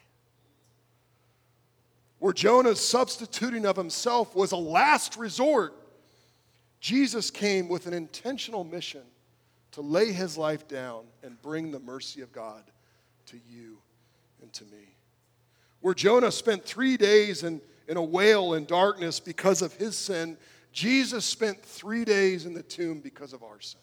Where 2.19 2.33
Jonah's 2.33 2.81
substituting 2.81 3.67
of 3.67 3.77
himself 3.77 4.35
was 4.35 4.53
a 4.53 4.57
last 4.57 5.17
resort, 5.17 5.75
Jesus 6.81 7.31
came 7.31 7.69
with 7.69 7.87
an 7.87 7.93
intentional 7.93 8.65
mission 8.65 9.03
to 9.77 9.83
lay 9.83 10.11
his 10.11 10.39
life 10.39 10.67
down 10.67 11.05
and 11.23 11.41
bring 11.43 11.71
the 11.71 11.79
mercy 11.79 12.23
of 12.23 12.33
God 12.33 12.63
to 13.27 13.39
you 13.47 13.77
and 14.41 14.51
to 14.55 14.65
me. 14.65 14.97
Where 15.83 15.93
Jonah 15.93 16.33
spent 16.33 16.65
three 16.65 16.97
days 16.97 17.43
in, 17.43 17.61
in 17.87 17.99
a 17.99 18.03
whale 18.03 18.55
in 18.55 18.65
darkness 18.65 19.21
because 19.21 19.61
of 19.61 19.75
his 19.75 19.95
sin, 19.95 20.39
Jesus 20.73 21.27
spent 21.27 21.63
three 21.63 22.07
days 22.07 22.47
in 22.47 22.55
the 22.55 22.63
tomb 22.63 23.01
because 23.01 23.35
of 23.35 23.43
our 23.43 23.61
sin. 23.61 23.83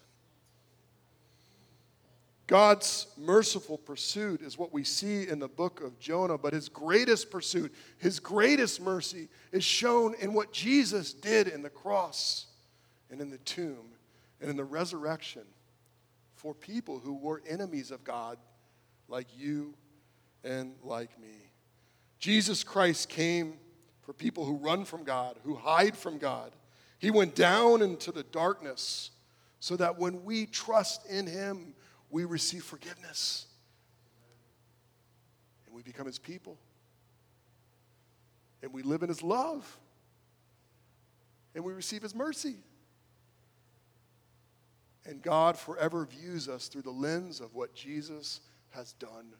God's 2.48 3.06
merciful 3.16 3.78
pursuit 3.78 4.42
is 4.42 4.58
what 4.58 4.72
we 4.72 4.82
see 4.82 5.28
in 5.28 5.38
the 5.38 5.46
book 5.46 5.80
of 5.80 6.00
Jonah, 6.00 6.36
but 6.36 6.52
his 6.52 6.68
greatest 6.68 7.30
pursuit, 7.30 7.72
his 7.98 8.18
greatest 8.18 8.80
mercy, 8.80 9.28
is 9.52 9.62
shown 9.62 10.16
in 10.16 10.34
what 10.34 10.52
Jesus 10.52 11.12
did 11.12 11.46
in 11.46 11.62
the 11.62 11.70
cross 11.70 12.46
and 13.12 13.20
in 13.20 13.30
the 13.30 13.38
tomb 13.38 13.92
and 14.40 14.50
in 14.50 14.56
the 14.56 14.64
resurrection 14.64 15.42
for 16.44 16.52
people 16.52 16.98
who 16.98 17.14
were 17.14 17.40
enemies 17.48 17.90
of 17.90 18.04
God, 18.04 18.36
like 19.08 19.28
you 19.34 19.72
and 20.44 20.74
like 20.82 21.18
me. 21.18 21.50
Jesus 22.18 22.62
Christ 22.62 23.08
came 23.08 23.54
for 24.02 24.12
people 24.12 24.44
who 24.44 24.58
run 24.58 24.84
from 24.84 25.04
God, 25.04 25.38
who 25.44 25.54
hide 25.54 25.96
from 25.96 26.18
God. 26.18 26.52
He 26.98 27.10
went 27.10 27.34
down 27.34 27.80
into 27.80 28.12
the 28.12 28.24
darkness 28.24 29.10
so 29.58 29.74
that 29.76 29.98
when 29.98 30.22
we 30.22 30.44
trust 30.44 31.06
in 31.06 31.26
Him, 31.26 31.72
we 32.10 32.26
receive 32.26 32.62
forgiveness 32.62 33.46
and 35.64 35.74
we 35.74 35.80
become 35.80 36.04
His 36.04 36.18
people 36.18 36.58
and 38.62 38.70
we 38.70 38.82
live 38.82 39.02
in 39.02 39.08
His 39.08 39.22
love 39.22 39.78
and 41.54 41.64
we 41.64 41.72
receive 41.72 42.02
His 42.02 42.14
mercy. 42.14 42.56
And 45.06 45.22
God 45.22 45.58
forever 45.58 46.06
views 46.06 46.48
us 46.48 46.68
through 46.68 46.82
the 46.82 46.90
lens 46.90 47.40
of 47.40 47.54
what 47.54 47.74
Jesus 47.74 48.40
has 48.70 48.92
done 48.94 49.34